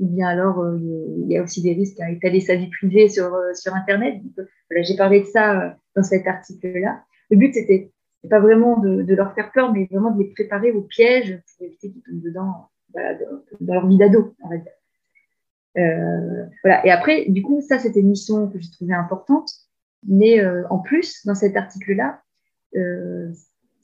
Ou 0.01 0.09
bien 0.09 0.27
alors, 0.27 0.61
euh, 0.61 0.79
il 1.19 1.31
y 1.31 1.39
a 1.39 1.43
aussi 1.43 1.63
des 1.63 1.73
risques 1.73 2.01
à 2.01 2.11
étaler 2.11 2.41
sa 2.41 2.57
vie 2.57 2.69
privée 2.69 3.09
sur, 3.09 3.33
sur 3.55 3.75
Internet. 3.75 4.21
voilà, 4.69 4.83
j'ai 4.83 4.97
parlé 4.97 5.21
de 5.21 5.27
ça 5.27 5.77
dans 5.95 6.03
cet 6.03 6.27
article-là. 6.27 7.05
Le 7.31 7.37
but, 7.37 7.55
c'était 7.55 7.93
pas 8.29 8.41
vraiment 8.41 8.81
de, 8.81 9.15
leur 9.15 9.33
faire 9.35 9.53
peur, 9.53 9.73
mais 9.73 9.87
vraiment 9.91 10.11
de 10.11 10.25
les 10.25 10.31
préparer 10.31 10.73
au 10.73 10.83
piège 10.83 11.41
pour 11.57 11.67
éviter 11.67 11.93
qu'ils 11.93 12.03
tombent 12.03 12.23
dedans 12.23 12.69
dans 13.61 13.75
leur 13.75 13.87
vie 13.87 13.99
d'ado, 13.99 14.35
on. 14.43 14.51
Euh, 15.77 16.47
voilà. 16.63 16.87
Et 16.87 16.91
après, 16.91 17.27
du 17.29 17.43
coup, 17.43 17.61
ça, 17.61 17.79
c'était 17.79 18.01
une 18.01 18.11
mission 18.11 18.49
que 18.49 18.59
j'ai 18.59 18.71
trouvée 18.71 18.95
importante. 18.95 19.51
Mais 20.07 20.41
euh, 20.41 20.67
en 20.71 20.79
plus, 20.79 21.25
dans 21.25 21.35
cet 21.35 21.57
article-là, 21.57 22.23
euh, 22.77 23.31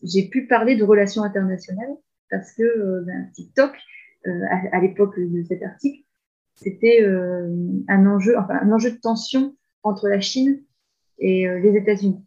j'ai 0.02 0.28
pu 0.28 0.46
parler 0.46 0.76
de 0.76 0.84
relations 0.84 1.22
internationales 1.22 1.94
parce 2.30 2.52
que 2.52 2.62
euh, 2.62 3.02
ben, 3.06 3.30
TikTok, 3.32 3.76
à, 4.50 4.80
l'époque 4.82 5.18
de 5.18 5.42
cet 5.44 5.62
article, 5.62 6.04
c'était 6.54 7.02
un 7.88 8.06
enjeu, 8.06 8.38
enfin 8.38 8.58
un 8.60 8.70
enjeu 8.70 8.90
de 8.90 8.98
tension 8.98 9.56
entre 9.82 10.08
la 10.08 10.20
Chine 10.20 10.62
et 11.18 11.48
les 11.48 11.74
États-Unis. 11.74 12.22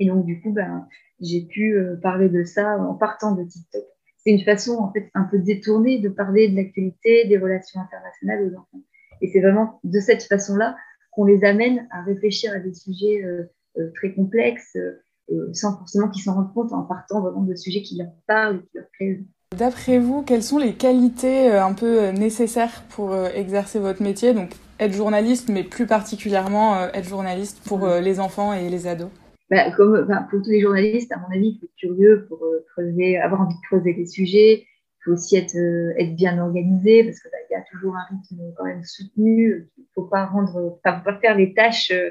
Et 0.00 0.08
donc 0.08 0.26
du 0.26 0.42
coup, 0.42 0.50
ben, 0.50 0.88
j'ai 1.20 1.46
pu 1.46 1.78
parler 2.02 2.28
de 2.28 2.42
ça 2.42 2.78
en 2.80 2.94
partant 2.94 3.32
de 3.36 3.44
TikTok. 3.44 3.84
c'est 4.16 4.32
une 4.32 4.44
façon 4.44 4.72
en 4.78 4.92
fait 4.92 5.08
un 5.14 5.22
peu 5.22 5.38
détournée 5.38 6.00
de 6.00 6.08
parler 6.08 6.48
de 6.48 6.56
l'actualité, 6.56 7.28
des 7.28 7.38
relations 7.38 7.80
internationales 7.80 8.50
aux 8.50 8.58
enfants. 8.58 8.82
Et 9.20 9.28
c'est 9.28 9.40
vraiment 9.40 9.78
de 9.84 10.00
cette 10.00 10.24
façon-là 10.24 10.74
qu'on 11.14 11.24
les 11.24 11.44
amène 11.44 11.86
à 11.90 12.02
réfléchir 12.02 12.52
à 12.52 12.58
des 12.58 12.74
sujets 12.74 13.22
euh, 13.24 13.44
euh, 13.78 13.90
très 13.94 14.12
complexes, 14.12 14.76
euh, 14.76 15.50
sans 15.52 15.76
forcément 15.78 16.08
qu'ils 16.08 16.22
s'en 16.22 16.34
rendent 16.34 16.52
compte 16.52 16.72
en 16.72 16.82
partant 16.82 17.20
vraiment 17.20 17.42
de 17.42 17.54
sujets 17.54 17.82
qui 17.82 17.96
leur 17.96 18.08
parlent, 18.26 18.62
qui 18.62 18.76
leur 18.76 18.86
plaisent. 18.98 19.24
D'après 19.56 19.98
vous, 19.98 20.22
quelles 20.22 20.42
sont 20.42 20.58
les 20.58 20.74
qualités 20.74 21.48
un 21.50 21.74
peu 21.74 22.08
nécessaires 22.10 22.82
pour 22.88 23.16
exercer 23.16 23.78
votre 23.78 24.02
métier? 24.02 24.34
Donc 24.34 24.50
être 24.80 24.92
journaliste, 24.92 25.48
mais 25.48 25.62
plus 25.62 25.86
particulièrement 25.86 26.88
être 26.88 27.08
journaliste 27.08 27.62
pour 27.64 27.86
les 27.86 28.18
enfants 28.18 28.52
et 28.52 28.68
les 28.68 28.88
ados? 28.88 29.10
Bah, 29.50 29.70
comme 29.76 30.08
pour 30.28 30.42
tous 30.42 30.50
les 30.50 30.60
journalistes, 30.60 31.12
à 31.12 31.18
mon 31.18 31.32
avis, 31.32 31.50
il 31.50 31.58
faut 31.60 31.66
être 31.66 31.76
curieux 31.76 32.26
pour 32.28 32.44
creuser, 32.72 33.16
avoir 33.18 33.42
envie 33.42 33.54
de 33.54 33.60
creuser 33.68 33.92
les 33.92 34.06
sujets, 34.06 34.66
faut 35.04 35.12
aussi 35.12 35.36
être, 35.36 35.56
euh, 35.56 35.92
être 35.98 36.14
bien 36.16 36.38
organisé 36.38 37.04
parce 37.04 37.20
qu'il 37.20 37.30
bah, 37.30 37.38
y 37.50 37.54
a 37.54 37.64
toujours 37.70 37.96
un 37.96 38.04
rythme 38.10 38.52
quand 38.56 38.64
même 38.64 38.84
soutenu. 38.84 39.70
Il 39.76 39.82
ne 39.82 39.86
faut 39.94 40.04
pas 40.04 40.26
rendre, 40.26 40.80
pas 40.82 41.02
faire 41.20 41.36
les 41.36 41.54
tâches 41.54 41.90
euh, 41.90 42.10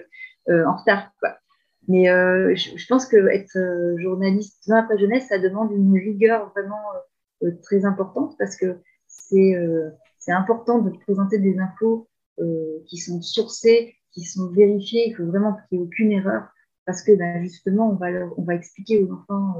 euh, 0.49 0.65
en 0.65 0.77
retard. 0.77 1.11
Mais 1.89 2.05
je, 2.05 2.87
pense 2.87 3.05
que 3.05 3.27
être 3.27 3.57
journaliste 3.97 4.69
dans 4.69 4.87
la 4.87 4.97
jeunesse, 4.97 5.27
ça 5.27 5.37
demande 5.37 5.69
une 5.73 5.93
rigueur 5.99 6.49
vraiment 6.55 6.81
très 7.61 7.83
importante 7.83 8.37
parce 8.39 8.55
que 8.55 8.79
c'est 9.09 10.31
important 10.31 10.79
de 10.79 10.91
présenter 10.91 11.39
des 11.39 11.59
infos 11.59 12.07
qui 12.87 12.95
sont 12.95 13.21
sourcées, 13.21 13.95
qui 14.13 14.23
sont 14.23 14.47
vérifiées. 14.51 15.09
Il 15.09 15.15
faut 15.15 15.25
vraiment 15.25 15.57
qu'il 15.67 15.77
n'y 15.77 15.83
ait 15.83 15.87
aucune 15.87 16.11
erreur 16.13 16.47
parce 16.85 17.03
que 17.03 17.11
bah, 17.17 17.41
justement, 17.41 17.89
on 17.89 17.95
va, 17.95 18.07
on 18.37 18.43
va 18.43 18.55
expliquer 18.55 19.03
aux 19.03 19.11
enfants 19.11 19.55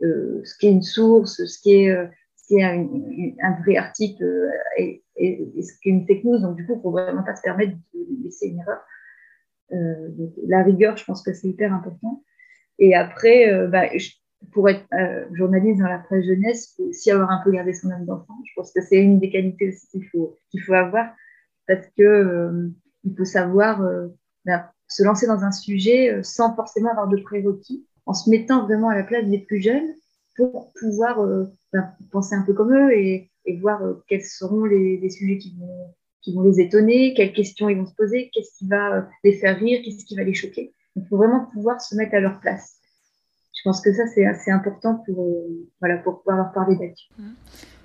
ce 0.00 0.58
qu'est 0.58 0.72
une 0.72 0.82
source, 0.82 1.44
ce 1.44 1.60
qui 1.60 1.74
est 1.74 2.10
qui 2.46 2.56
est 2.56 2.62
un, 2.62 2.88
un, 3.42 3.60
vrai 3.62 3.76
article 3.76 4.22
euh, 4.22 4.50
et, 4.76 5.02
ce 5.16 5.72
qui 5.80 5.88
une 5.88 6.06
technique. 6.06 6.42
Donc, 6.42 6.56
du 6.56 6.66
coup, 6.66 6.74
il 6.74 6.76
ne 6.76 6.82
faut 6.82 6.90
vraiment 6.90 7.22
pas 7.22 7.34
se 7.34 7.42
permettre 7.42 7.72
de 7.94 8.24
laisser 8.24 8.48
une 8.48 8.60
erreur. 8.60 8.80
Euh, 9.72 10.08
la 10.46 10.62
rigueur, 10.62 10.96
je 10.96 11.04
pense 11.04 11.22
que 11.22 11.32
c'est 11.32 11.48
hyper 11.48 11.72
important. 11.72 12.22
Et 12.78 12.94
après, 12.94 13.52
euh, 13.52 13.66
bah, 13.66 13.84
pour 14.52 14.68
être 14.68 14.84
journaliste 15.32 15.80
dans 15.80 15.88
la 15.88 15.98
presse 15.98 16.24
jeunesse, 16.24 16.70
il 16.70 16.76
faut 16.76 16.88
aussi 16.90 17.10
avoir 17.10 17.30
un 17.30 17.42
peu 17.42 17.50
gardé 17.50 17.72
son 17.72 17.90
âme 17.90 18.04
d'enfant. 18.04 18.34
Je 18.44 18.52
pense 18.54 18.72
que 18.72 18.80
c'est 18.80 18.98
une 18.98 19.18
des 19.18 19.30
qualités 19.30 19.68
aussi 19.68 19.88
qu'il 19.90 20.06
faut, 20.08 20.36
qu'il 20.50 20.62
faut 20.62 20.74
avoir 20.74 21.12
parce 21.66 21.86
que 21.96 22.70
il 23.02 23.16
faut 23.16 23.24
savoir 23.24 23.82
bah, 24.44 24.70
se 24.86 25.02
lancer 25.02 25.26
dans 25.26 25.42
un 25.42 25.50
sujet 25.50 26.22
sans 26.22 26.54
forcément 26.54 26.90
avoir 26.90 27.08
de 27.08 27.16
prérequis, 27.16 27.86
en 28.04 28.12
se 28.12 28.30
mettant 28.30 28.64
vraiment 28.64 28.90
à 28.90 28.94
la 28.94 29.02
place 29.02 29.26
des 29.26 29.40
plus 29.40 29.60
jeunes 29.60 29.94
pour 30.36 30.72
pouvoir 30.78 31.18
penser 32.10 32.34
un 32.34 32.42
peu 32.42 32.52
comme 32.52 32.74
eux 32.74 32.92
et, 32.92 33.30
voir 33.60 33.82
euh, 33.82 34.02
quels 34.08 34.24
seront 34.24 34.64
les, 34.64 35.08
sujets 35.08 35.38
qui 35.38 35.56
vont, 35.56 35.94
qui 36.20 36.34
vont 36.34 36.42
les 36.42 36.60
étonner, 36.60 37.14
quelles 37.14 37.32
questions 37.32 37.68
ils 37.68 37.78
vont 37.78 37.86
se 37.86 37.94
poser, 37.94 38.28
qu'est-ce 38.32 38.58
qui 38.58 38.66
va 38.66 38.96
euh, 38.96 39.02
les 39.22 39.34
faire 39.34 39.56
rire, 39.56 39.80
qu'est-ce 39.84 40.04
qui 40.04 40.16
va 40.16 40.24
les 40.24 40.34
choquer. 40.34 40.74
Il 40.96 41.06
faut 41.06 41.16
vraiment 41.16 41.46
pouvoir 41.52 41.80
se 41.80 41.94
mettre 41.94 42.14
à 42.14 42.20
leur 42.20 42.40
place. 42.40 42.78
Je 43.54 43.62
pense 43.62 43.80
que 43.80 43.92
ça, 43.92 44.06
c'est 44.08 44.26
assez 44.26 44.50
important 44.50 45.00
pour, 45.06 45.24
euh, 45.24 45.68
voilà, 45.80 45.98
pour 45.98 46.18
pouvoir 46.18 46.38
leur 46.38 46.52
parler 46.52 46.76
d'actu. 46.76 47.04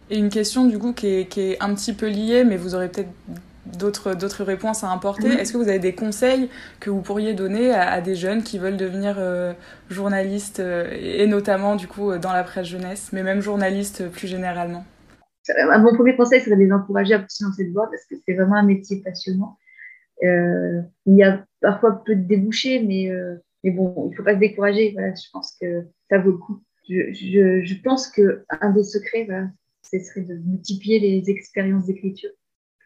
Et 0.10 0.18
une 0.18 0.30
question, 0.30 0.66
du 0.66 0.80
coup, 0.80 0.94
qui 0.94 1.08
est, 1.08 1.30
qui 1.30 1.42
est 1.42 1.62
un 1.62 1.76
petit 1.76 1.94
peu 1.94 2.08
liée, 2.08 2.44
mais 2.44 2.58
vous 2.58 2.74
aurez 2.74 2.90
peut-être 2.90 3.12
d'autres, 3.66 4.16
d'autres 4.16 4.44
réponses 4.44 4.84
à 4.84 4.92
apporter. 4.92 5.30
Mhm. 5.30 5.38
Est-ce 5.38 5.54
que 5.54 5.58
vous 5.58 5.70
avez 5.70 5.80
des 5.80 5.94
conseils 5.94 6.50
que 6.80 6.90
vous 6.90 7.02
pourriez 7.02 7.34
donner 7.34 7.72
à, 7.72 8.02
des 8.02 8.16
jeunes 8.16 8.44
qui 8.44 8.58
veulent 8.58 8.78
devenir 8.78 9.16
euh, 9.20 9.54
journalistes 9.90 10.60
euh, 10.60 10.90
et 10.92 11.28
notamment 11.28 11.76
du 11.76 11.88
coup 11.88 12.18
dans 12.18 12.34
la 12.34 12.44
presse 12.44 12.68
jeunesse, 12.68 13.12
mais 13.14 13.24
même 13.24 13.42
journalistes 13.42 14.10
plus 14.10 14.28
généralement? 14.28 14.86
Mon 15.80 15.94
premier 15.96 16.16
conseil 16.16 16.42
serait 16.42 16.56
de 16.56 16.62
les 16.62 16.72
encourager 16.72 17.16
à 17.16 17.20
pousser 17.20 17.44
dans 17.44 17.52
cette 17.52 17.72
voie 17.72 17.90
parce 17.90 18.06
que 18.06 18.16
c'est 18.26 18.34
vraiment 18.34 18.56
un 18.56 18.64
métier 18.64 19.02
passionnant. 19.02 19.58
Euh, 20.24 20.82
il 21.08 21.16
y 21.16 21.24
a 21.24 21.44
parfois 21.62 22.04
peu 22.06 22.16
de 22.16 22.22
débouchés, 22.22 22.84
mais, 22.84 23.12
mais 23.64 23.72
bon, 23.72 24.08
il 24.08 24.12
ne 24.12 24.16
faut 24.16 24.24
pas 24.24 24.36
se 24.36 24.40
décourager. 24.40 24.92
Voilà, 24.94 25.14
je 25.16 25.30
pense 25.34 25.58
que 25.60 25.88
ça 26.10 26.20
vaut 26.20 26.32
le 26.32 26.38
coup. 26.38 26.62
Je, 26.88 27.12
je, 27.12 27.64
je 27.64 27.82
pense 27.82 28.08
qu'un 28.08 28.70
des 28.72 28.84
secrets, 28.84 29.26
voilà, 29.26 29.48
ce 29.82 30.00
serait 30.00 30.22
de 30.22 30.36
multiplier 30.36 31.00
les 31.00 31.30
expériences 31.32 31.88
d'écriture 31.88 32.32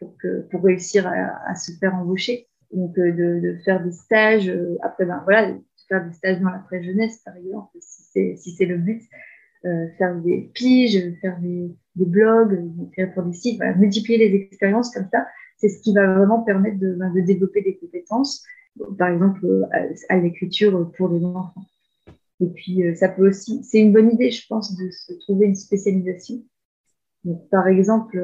pour, 0.00 0.62
réussir 0.62 1.06
à, 1.06 1.54
se 1.54 1.72
faire 1.72 1.94
embaucher. 1.94 2.48
Donc, 2.72 2.98
euh, 2.98 3.12
de, 3.12 3.56
faire 3.64 3.82
des 3.82 3.92
stages, 3.92 4.48
euh, 4.48 4.76
après, 4.82 5.06
ben 5.06 5.20
voilà, 5.24 5.54
faire 5.88 6.04
des 6.04 6.12
stages 6.12 6.40
dans 6.40 6.50
la 6.50 6.58
presse 6.58 6.84
jeunesse, 6.84 7.18
par 7.24 7.36
exemple, 7.36 7.76
si 7.80 8.02
c'est 8.12 8.36
si 8.36 8.66
le 8.66 8.76
but, 8.76 9.02
euh, 9.64 9.86
faire 9.98 10.16
des 10.16 10.50
piges, 10.52 11.14
faire 11.20 11.38
des, 11.40 11.70
blogs, 11.94 12.60
faire 12.94 13.14
pour 13.14 13.22
des 13.22 13.32
sites, 13.32 13.60
multiplier 13.76 14.28
les 14.28 14.36
expériences 14.36 14.90
comme 14.90 15.08
ça, 15.12 15.26
c'est 15.56 15.68
ce 15.68 15.80
qui 15.80 15.94
va 15.94 16.06
vraiment 16.12 16.42
permettre 16.42 16.78
de, 16.78 16.92
ben, 16.94 17.12
de 17.14 17.20
développer 17.20 17.62
des 17.62 17.76
compétences, 17.76 18.44
par 18.98 19.08
exemple 19.08 19.46
à, 20.10 20.16
l'écriture 20.18 20.92
pour 20.98 21.08
les 21.08 21.24
enfants. 21.24 21.64
Et 22.40 22.48
puis, 22.48 22.82
ça 22.96 23.08
peut 23.08 23.28
aussi, 23.28 23.64
c'est 23.64 23.80
une 23.80 23.94
bonne 23.94 24.12
idée, 24.12 24.30
je 24.30 24.46
pense, 24.46 24.76
de 24.76 24.90
se 24.90 25.14
trouver 25.20 25.46
une 25.46 25.54
spécialisation. 25.54 26.42
Donc, 27.24 27.48
par 27.48 27.66
exemple, 27.66 28.18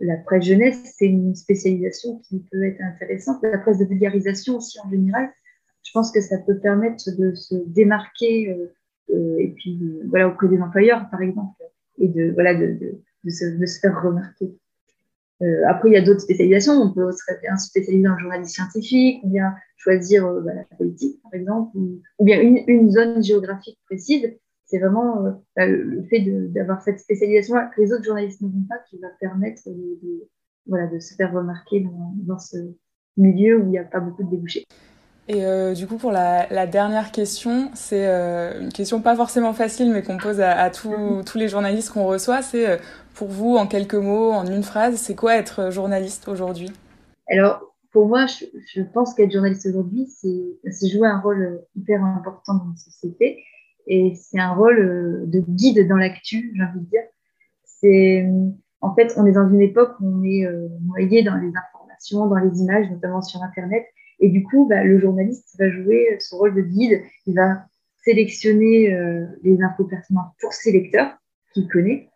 la 0.00 0.16
presse 0.16 0.44
jeunesse, 0.44 0.94
c'est 0.96 1.06
une 1.06 1.34
spécialisation 1.34 2.20
qui 2.28 2.44
peut 2.50 2.62
être 2.64 2.80
intéressante. 2.82 3.42
La 3.42 3.58
presse 3.58 3.78
de 3.78 3.84
vulgarisation 3.84 4.56
aussi 4.56 4.78
en 4.80 4.90
général, 4.90 5.30
je 5.82 5.92
pense 5.92 6.10
que 6.10 6.20
ça 6.20 6.38
peut 6.38 6.58
permettre 6.58 7.04
de 7.16 7.34
se 7.34 7.54
démarquer 7.54 8.50
euh, 8.50 8.72
euh, 9.14 9.38
et 9.38 9.48
puis 9.56 9.80
voilà 10.08 10.28
auprès 10.28 10.48
des 10.48 10.60
employeurs 10.60 11.08
par 11.10 11.22
exemple 11.22 11.62
et 11.98 12.08
de 12.08 12.32
voilà 12.32 12.54
de, 12.54 13.00
se, 13.28 13.44
de 13.44 13.66
se, 13.66 13.80
faire 13.80 14.02
remarquer. 14.02 14.52
Euh, 15.42 15.62
après, 15.68 15.90
il 15.90 15.92
y 15.92 15.96
a 15.96 16.02
d'autres 16.02 16.20
spécialisations. 16.20 16.72
On 16.74 16.92
peut 16.92 17.10
se 17.12 17.66
spécialiser 17.66 18.08
en 18.08 18.18
journalisme 18.18 18.54
scientifique, 18.54 19.22
ou 19.22 19.28
bien 19.28 19.54
choisir 19.76 20.30
bah, 20.42 20.54
la 20.54 20.64
politique, 20.76 21.20
par 21.22 21.34
exemple, 21.34 21.76
ou, 21.76 22.00
bien 22.24 22.40
une, 22.40 22.90
zone 22.90 23.22
géographique 23.22 23.78
précise 23.86 24.34
c'est 24.66 24.78
vraiment 24.78 25.24
euh, 25.24 25.30
bah, 25.56 25.66
le 25.66 26.02
fait 26.04 26.20
d'avoir 26.50 26.82
cette 26.82 26.98
spécialisation-là 27.00 27.70
que 27.74 27.80
les 27.80 27.92
autres 27.92 28.04
journalistes 28.04 28.40
n'ont 28.40 28.50
pas 28.68 28.78
qui 28.90 28.98
va 28.98 29.08
permettre 29.20 29.62
de, 29.66 30.28
voilà, 30.66 30.88
de 30.88 30.98
se 30.98 31.14
faire 31.14 31.32
remarquer 31.32 31.80
dans, 31.80 32.12
dans, 32.16 32.38
ce 32.38 32.56
milieu 33.16 33.58
où 33.58 33.62
il 33.62 33.70
n'y 33.70 33.78
a 33.78 33.84
pas 33.84 34.00
beaucoup 34.00 34.24
de 34.24 34.30
débouchés. 34.30 34.66
Et 35.28 35.44
euh, 35.44 35.74
du 35.74 35.86
coup, 35.86 35.96
pour 35.96 36.12
la, 36.12 36.46
la 36.52 36.66
dernière 36.66 37.10
question, 37.10 37.70
c'est 37.74 38.06
euh, 38.06 38.60
une 38.60 38.72
question 38.72 39.00
pas 39.00 39.16
forcément 39.16 39.52
facile, 39.52 39.92
mais 39.92 40.02
qu'on 40.02 40.18
pose 40.18 40.40
à, 40.40 40.52
à 40.52 40.70
tous, 40.70 41.22
tous 41.24 41.38
les 41.38 41.48
journalistes 41.48 41.90
qu'on 41.90 42.06
reçoit. 42.06 42.42
C'est 42.42 42.80
pour 43.14 43.28
vous, 43.28 43.56
en 43.56 43.66
quelques 43.66 43.94
mots, 43.94 44.30
en 44.30 44.46
une 44.46 44.62
phrase, 44.62 44.96
c'est 44.96 45.16
quoi 45.16 45.36
être 45.36 45.70
journaliste 45.70 46.28
aujourd'hui? 46.28 46.70
Alors, 47.28 47.74
pour 47.92 48.06
moi, 48.06 48.26
je, 48.26 48.44
je 48.72 48.82
pense 48.82 49.14
qu'être 49.14 49.32
journaliste 49.32 49.66
aujourd'hui, 49.66 50.06
c'est 50.06 50.88
jouer 50.88 51.08
un 51.08 51.18
rôle 51.18 51.60
hyper 51.74 52.04
important 52.04 52.54
dans 52.54 52.70
la 52.70 52.76
société 52.76 53.42
et 53.86 54.14
c'est 54.14 54.40
un 54.40 54.54
rôle 54.54 54.78
euh, 54.78 55.26
de 55.26 55.40
guide 55.40 55.86
dans 55.88 55.96
l'actu, 55.96 56.52
j'ai 56.54 56.62
envie 56.62 56.80
de 56.80 56.90
dire. 56.90 57.02
C'est, 57.64 58.26
en 58.80 58.94
fait, 58.94 59.14
on 59.16 59.26
est 59.26 59.32
dans 59.32 59.48
une 59.48 59.60
époque 59.60 59.94
où 60.00 60.06
on 60.06 60.24
est 60.24 60.46
euh, 60.46 60.68
noyé 60.84 61.22
dans 61.22 61.36
les 61.36 61.48
informations, 61.48 62.26
dans 62.26 62.38
les 62.38 62.60
images, 62.60 62.90
notamment 62.90 63.22
sur 63.22 63.42
Internet. 63.42 63.84
Et 64.18 64.30
du 64.30 64.42
coup, 64.44 64.66
bah, 64.68 64.82
le 64.82 64.98
journaliste 64.98 65.56
va 65.58 65.70
jouer 65.70 66.16
son 66.20 66.38
rôle 66.38 66.54
de 66.54 66.62
guide. 66.62 67.02
Il 67.26 67.34
va 67.34 67.66
sélectionner 68.06 68.92
euh, 68.92 69.26
les 69.42 69.60
infos 69.62 69.84
pertinentes 69.84 70.32
pour 70.40 70.52
ses 70.52 70.72
lecteurs 70.72 71.18
qu'il 71.52 71.68
connaît. 71.68 72.08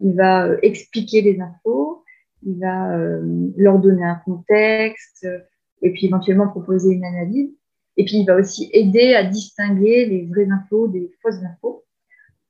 Il 0.00 0.14
va 0.14 0.46
euh, 0.46 0.58
expliquer 0.62 1.22
les 1.22 1.40
infos. 1.40 2.02
Il 2.44 2.58
va 2.58 2.96
euh, 2.96 3.50
leur 3.56 3.78
donner 3.78 4.04
un 4.04 4.20
contexte 4.24 5.26
et 5.82 5.92
puis 5.92 6.06
éventuellement 6.06 6.48
proposer 6.48 6.92
une 6.92 7.04
analyse. 7.04 7.50
Et 7.98 8.04
puis, 8.04 8.18
il 8.18 8.26
va 8.26 8.36
aussi 8.36 8.70
aider 8.72 9.14
à 9.14 9.24
distinguer 9.24 10.06
les 10.06 10.24
vraies 10.26 10.48
infos 10.48 10.86
des 10.86 11.12
fausses 11.20 11.42
infos, 11.42 11.84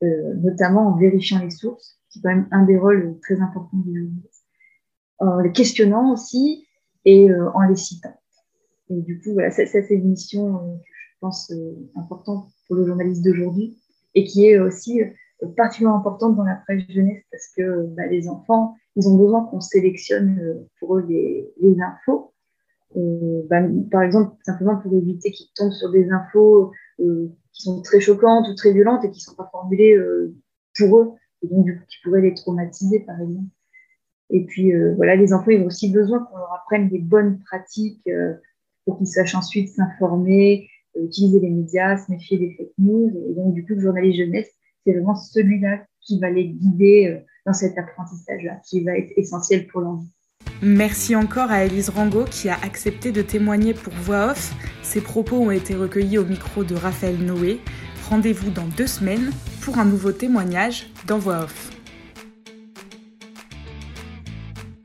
euh, 0.04 0.34
notamment 0.34 0.88
en 0.88 0.96
vérifiant 0.98 1.42
les 1.42 1.50
sources, 1.50 1.98
qui 2.10 2.18
est 2.18 2.22
quand 2.22 2.28
même 2.28 2.48
un 2.50 2.64
des 2.66 2.76
rôles 2.76 3.18
très 3.22 3.40
importants 3.40 3.78
du 3.78 3.98
journaliste, 3.98 4.44
en 5.18 5.40
les 5.40 5.50
questionnant 5.50 6.12
aussi 6.12 6.66
et 7.06 7.30
euh, 7.30 7.50
en 7.52 7.62
les 7.62 7.76
citant. 7.76 8.14
Et 8.90 9.00
du 9.00 9.20
coup, 9.20 9.32
voilà, 9.32 9.50
ça, 9.50 9.64
c'est 9.66 9.88
une 9.88 10.10
mission 10.10 10.56
euh, 10.56 10.76
je 11.14 11.18
pense 11.20 11.52
importante 11.96 12.48
pour 12.68 12.76
le 12.76 12.86
journaliste 12.86 13.24
d'aujourd'hui 13.24 13.76
et 14.14 14.24
qui 14.24 14.46
est 14.46 14.60
aussi 14.60 15.00
particulièrement 15.56 15.98
importante 15.98 16.36
dans 16.36 16.44
la 16.44 16.54
presse 16.54 16.84
jeunesse 16.88 17.24
parce 17.32 17.48
que 17.56 17.86
bah, 17.96 18.06
les 18.06 18.28
enfants, 18.28 18.76
ils 18.94 19.08
ont 19.08 19.16
besoin 19.16 19.44
qu'on 19.46 19.60
sélectionne 19.60 20.64
pour 20.78 20.96
eux 20.96 21.06
les 21.08 21.76
infos 21.80 22.32
euh, 22.96 23.42
bah, 23.48 23.62
par 23.90 24.02
exemple, 24.02 24.36
simplement 24.44 24.76
pour 24.76 24.94
éviter 24.94 25.30
qu'ils 25.30 25.48
tombent 25.54 25.72
sur 25.72 25.90
des 25.90 26.10
infos 26.10 26.72
euh, 27.00 27.28
qui 27.52 27.62
sont 27.62 27.82
très 27.82 28.00
choquantes 28.00 28.48
ou 28.48 28.54
très 28.54 28.72
violentes 28.72 29.04
et 29.04 29.10
qui 29.10 29.18
ne 29.18 29.30
sont 29.30 29.34
pas 29.34 29.48
formulées 29.52 29.94
euh, 29.94 30.34
pour 30.76 30.98
eux, 30.98 31.12
et 31.42 31.48
donc 31.48 31.64
du 31.64 31.78
coup 31.78 31.84
qui 31.88 31.96
pourraient 32.02 32.22
les 32.22 32.34
traumatiser, 32.34 33.00
par 33.00 33.20
exemple. 33.20 33.50
Et 34.30 34.44
puis 34.44 34.72
voilà, 34.96 35.16
les 35.16 35.32
enfants, 35.32 35.50
ils 35.50 35.62
ont 35.62 35.66
aussi 35.66 35.90
besoin 35.90 36.18
qu'on 36.18 36.36
leur 36.36 36.52
apprenne 36.52 36.90
des 36.90 36.98
bonnes 36.98 37.38
pratiques 37.38 38.06
pour 38.84 38.98
qu'ils 38.98 39.06
sachent 39.06 39.34
ensuite 39.34 39.70
s'informer, 39.70 40.68
utiliser 41.00 41.40
les 41.40 41.48
médias, 41.48 41.96
se 41.96 42.12
méfier 42.12 42.36
des 42.36 42.54
fake 42.54 42.74
news. 42.76 43.10
Et 43.30 43.34
donc 43.34 43.54
du 43.54 43.64
coup, 43.64 43.72
le 43.72 43.80
journaliste 43.80 44.18
jeunesse, 44.18 44.50
c'est 44.84 44.92
vraiment 44.92 45.14
celui-là, 45.14 45.82
qui 46.02 46.20
va 46.20 46.28
les 46.28 46.46
guider 46.46 47.22
dans 47.46 47.54
cet 47.54 47.78
apprentissage-là, 47.78 48.60
qui 48.66 48.84
va 48.84 48.98
être 48.98 49.12
essentiel 49.16 49.66
pour 49.66 49.80
l'envie. 49.80 50.12
Merci 50.60 51.14
encore 51.14 51.52
à 51.52 51.64
Elise 51.64 51.88
Rango 51.88 52.24
qui 52.24 52.48
a 52.48 52.58
accepté 52.62 53.12
de 53.12 53.22
témoigner 53.22 53.74
pour 53.74 53.92
Voix 53.92 54.32
Off. 54.32 54.52
Ses 54.82 55.00
propos 55.00 55.36
ont 55.36 55.52
été 55.52 55.76
recueillis 55.76 56.18
au 56.18 56.24
micro 56.24 56.64
de 56.64 56.74
Raphaël 56.74 57.16
Noé. 57.18 57.60
Rendez-vous 58.10 58.50
dans 58.50 58.66
deux 58.76 58.88
semaines 58.88 59.30
pour 59.60 59.78
un 59.78 59.84
nouveau 59.84 60.10
témoignage 60.10 60.88
dans 61.06 61.18
Voix 61.18 61.44
Off. 61.44 61.77